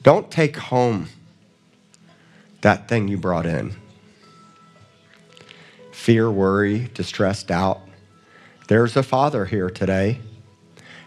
Don't 0.02 0.30
take 0.32 0.58
home 0.58 1.08
that 2.62 2.88
thing 2.88 3.08
you 3.08 3.18
brought 3.18 3.46
in 3.46 3.76
fear, 5.92 6.30
worry, 6.30 6.90
distress, 6.94 7.42
doubt. 7.42 7.82
There's 8.68 8.96
a 8.96 9.04
father 9.04 9.46
here 9.46 9.70
today, 9.70 10.20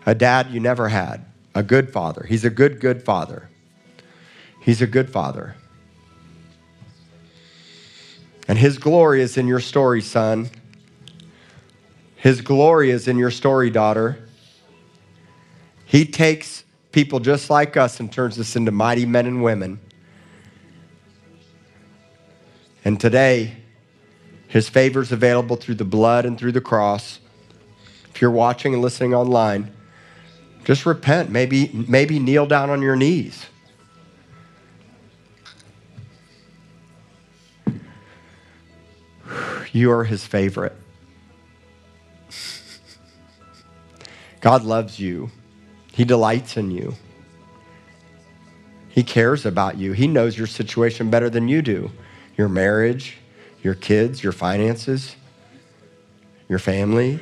a 0.06 0.14
dad 0.14 0.50
you 0.50 0.60
never 0.60 0.88
had, 0.88 1.24
a 1.54 1.62
good 1.62 1.92
father. 1.92 2.24
He's 2.28 2.44
a 2.44 2.50
good, 2.50 2.80
good 2.80 3.02
father. 3.02 3.48
He's 4.60 4.80
a 4.80 4.86
good 4.86 5.10
father. 5.10 5.56
And 8.46 8.58
his 8.58 8.78
glory 8.78 9.22
is 9.22 9.36
in 9.36 9.48
your 9.48 9.60
story, 9.60 10.00
son. 10.00 10.50
His 12.16 12.40
glory 12.40 12.90
is 12.90 13.08
in 13.08 13.18
your 13.18 13.30
story, 13.30 13.70
daughter. 13.70 14.18
He 15.84 16.04
takes 16.04 16.64
people 16.92 17.18
just 17.18 17.50
like 17.50 17.76
us 17.76 17.98
and 17.98 18.12
turns 18.12 18.38
us 18.38 18.56
into 18.56 18.70
mighty 18.70 19.04
men 19.04 19.26
and 19.26 19.42
women. 19.42 19.80
And 22.84 23.00
today, 23.00 23.56
his 24.46 24.68
favor 24.68 25.02
is 25.02 25.12
available 25.12 25.56
through 25.56 25.74
the 25.74 25.84
blood 25.84 26.24
and 26.24 26.38
through 26.38 26.52
the 26.52 26.60
cross. 26.60 27.20
If 28.18 28.22
you're 28.22 28.32
watching 28.32 28.74
and 28.74 28.82
listening 28.82 29.14
online, 29.14 29.72
just 30.64 30.86
repent. 30.86 31.30
Maybe, 31.30 31.70
maybe 31.72 32.18
kneel 32.18 32.46
down 32.46 32.68
on 32.68 32.82
your 32.82 32.96
knees. 32.96 33.46
You 39.70 39.92
are 39.92 40.02
his 40.02 40.26
favorite. 40.26 40.74
God 44.40 44.64
loves 44.64 44.98
you. 44.98 45.30
He 45.92 46.04
delights 46.04 46.56
in 46.56 46.72
you. 46.72 46.94
He 48.88 49.04
cares 49.04 49.46
about 49.46 49.76
you. 49.76 49.92
He 49.92 50.08
knows 50.08 50.36
your 50.36 50.48
situation 50.48 51.08
better 51.08 51.30
than 51.30 51.46
you 51.46 51.62
do 51.62 51.92
your 52.36 52.48
marriage, 52.48 53.18
your 53.62 53.76
kids, 53.76 54.24
your 54.24 54.32
finances, 54.32 55.14
your 56.48 56.58
family. 56.58 57.20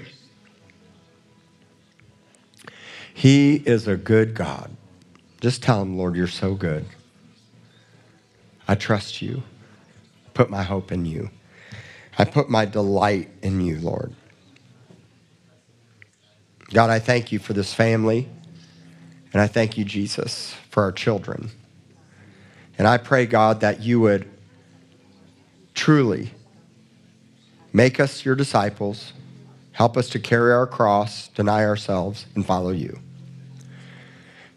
He 3.16 3.54
is 3.54 3.88
a 3.88 3.96
good 3.96 4.34
God. 4.34 4.70
Just 5.40 5.62
tell 5.62 5.80
him, 5.80 5.96
Lord, 5.96 6.16
you're 6.16 6.26
so 6.26 6.54
good. 6.54 6.84
I 8.68 8.74
trust 8.74 9.22
you. 9.22 9.42
Put 10.34 10.50
my 10.50 10.62
hope 10.62 10.92
in 10.92 11.06
you. 11.06 11.30
I 12.18 12.26
put 12.26 12.50
my 12.50 12.66
delight 12.66 13.30
in 13.40 13.62
you, 13.62 13.80
Lord. 13.80 14.12
God, 16.74 16.90
I 16.90 16.98
thank 16.98 17.32
you 17.32 17.38
for 17.38 17.54
this 17.54 17.72
family. 17.72 18.28
And 19.32 19.40
I 19.40 19.46
thank 19.46 19.78
you, 19.78 19.84
Jesus, 19.86 20.54
for 20.68 20.82
our 20.82 20.92
children. 20.92 21.48
And 22.76 22.86
I 22.86 22.98
pray, 22.98 23.24
God, 23.24 23.62
that 23.62 23.80
you 23.80 23.98
would 23.98 24.28
truly 25.72 26.32
make 27.72 27.98
us 27.98 28.26
your 28.26 28.34
disciples, 28.34 29.14
help 29.76 29.98
us 29.98 30.08
to 30.08 30.18
carry 30.18 30.54
our 30.54 30.66
cross, 30.66 31.28
deny 31.28 31.62
ourselves, 31.62 32.24
and 32.34 32.46
follow 32.46 32.70
you. 32.70 32.98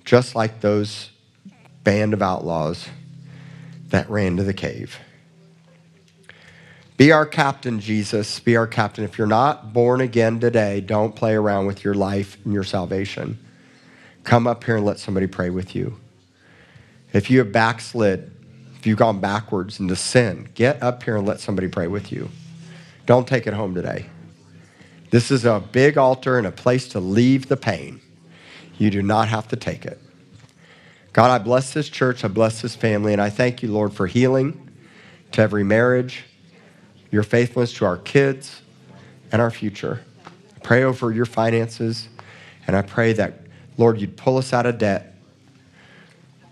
Just 0.06 0.34
like 0.34 0.62
those 0.62 1.10
band 1.84 2.14
of 2.14 2.22
outlaws 2.22 2.88
that 3.90 4.10
ran 4.10 4.38
to 4.38 4.44
the 4.44 4.54
cave. 4.54 4.98
Be 6.96 7.12
our 7.12 7.26
captain, 7.26 7.82
Jesus. 7.82 8.40
Be 8.40 8.56
our 8.56 8.66
captain. 8.66 9.04
If 9.04 9.18
you're 9.18 9.28
not 9.28 9.74
born 9.74 10.00
again 10.00 10.40
today, 10.40 10.80
don't 10.80 11.14
play 11.14 11.36
around 11.36 11.66
with 11.66 11.84
your 11.84 11.96
life 11.96 12.38
and 12.46 12.54
your 12.54 12.64
salvation. 12.64 13.38
Come 14.24 14.48
up 14.48 14.64
here 14.64 14.78
and 14.78 14.86
let 14.86 15.00
somebody 15.00 15.28
pray 15.28 15.50
with 15.50 15.76
you. 15.76 16.00
If 17.12 17.30
you 17.30 17.40
have 17.40 17.52
backslid, 17.52 18.32
if 18.78 18.88
you've 18.88 18.98
gone 18.98 19.20
backwards 19.20 19.82
into 19.82 19.98
sin, 19.98 20.48
get 20.54 20.82
up 20.82 21.04
here 21.04 21.18
and 21.18 21.28
let 21.28 21.42
somebody 21.42 21.68
pray 21.68 21.88
with 21.88 22.10
you. 22.10 22.30
Don't 23.06 23.28
take 23.28 23.48
it 23.48 23.54
home 23.54 23.76
today. 23.76 24.06
This 25.10 25.32
is 25.32 25.46
a 25.46 25.60
big 25.60 25.98
altar 25.98 26.38
and 26.38 26.46
a 26.46 26.52
place 26.52 26.88
to 26.90 27.00
leave 27.00 27.48
the 27.48 27.58
pain. 27.58 28.02
You 28.78 28.90
do 28.90 29.02
not 29.02 29.28
have 29.28 29.48
to 29.50 29.56
take 29.56 29.86
it. 29.86 30.00
God, 31.14 31.32
I 31.32 31.44
bless 31.44 31.74
this 31.74 31.90
church. 31.90 32.24
I 32.24 32.28
bless 32.28 32.62
this 32.62 32.76
family. 32.76 33.14
And 33.14 33.22
I 33.22 33.30
thank 33.30 33.64
you, 33.64 33.72
Lord, 33.72 33.94
for 33.94 34.08
healing 34.08 34.70
to 35.32 35.42
every 35.42 35.64
marriage, 35.64 36.24
your 37.12 37.24
faithfulness 37.24 37.74
to 37.74 37.86
our 37.86 37.98
kids 37.98 38.62
and 39.32 39.42
our 39.42 39.52
future. 39.52 40.02
I 40.56 40.60
pray 40.60 40.84
over 40.84 41.12
your 41.12 41.26
finances. 41.26 42.08
And 42.70 42.78
I 42.78 42.84
pray 42.84 43.14
that, 43.14 43.34
Lord, 43.80 44.00
you'd 44.00 44.16
pull 44.16 44.38
us 44.38 44.54
out 44.54 44.68
of 44.68 44.78
debt, 44.78 45.16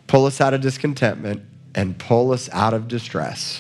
pull 0.08 0.26
us 0.26 0.42
out 0.42 0.56
of 0.56 0.62
discontentment, 0.62 1.44
and 1.76 1.96
pull 1.96 2.32
us 2.32 2.50
out 2.52 2.74
of 2.74 2.88
distress. 2.88 3.56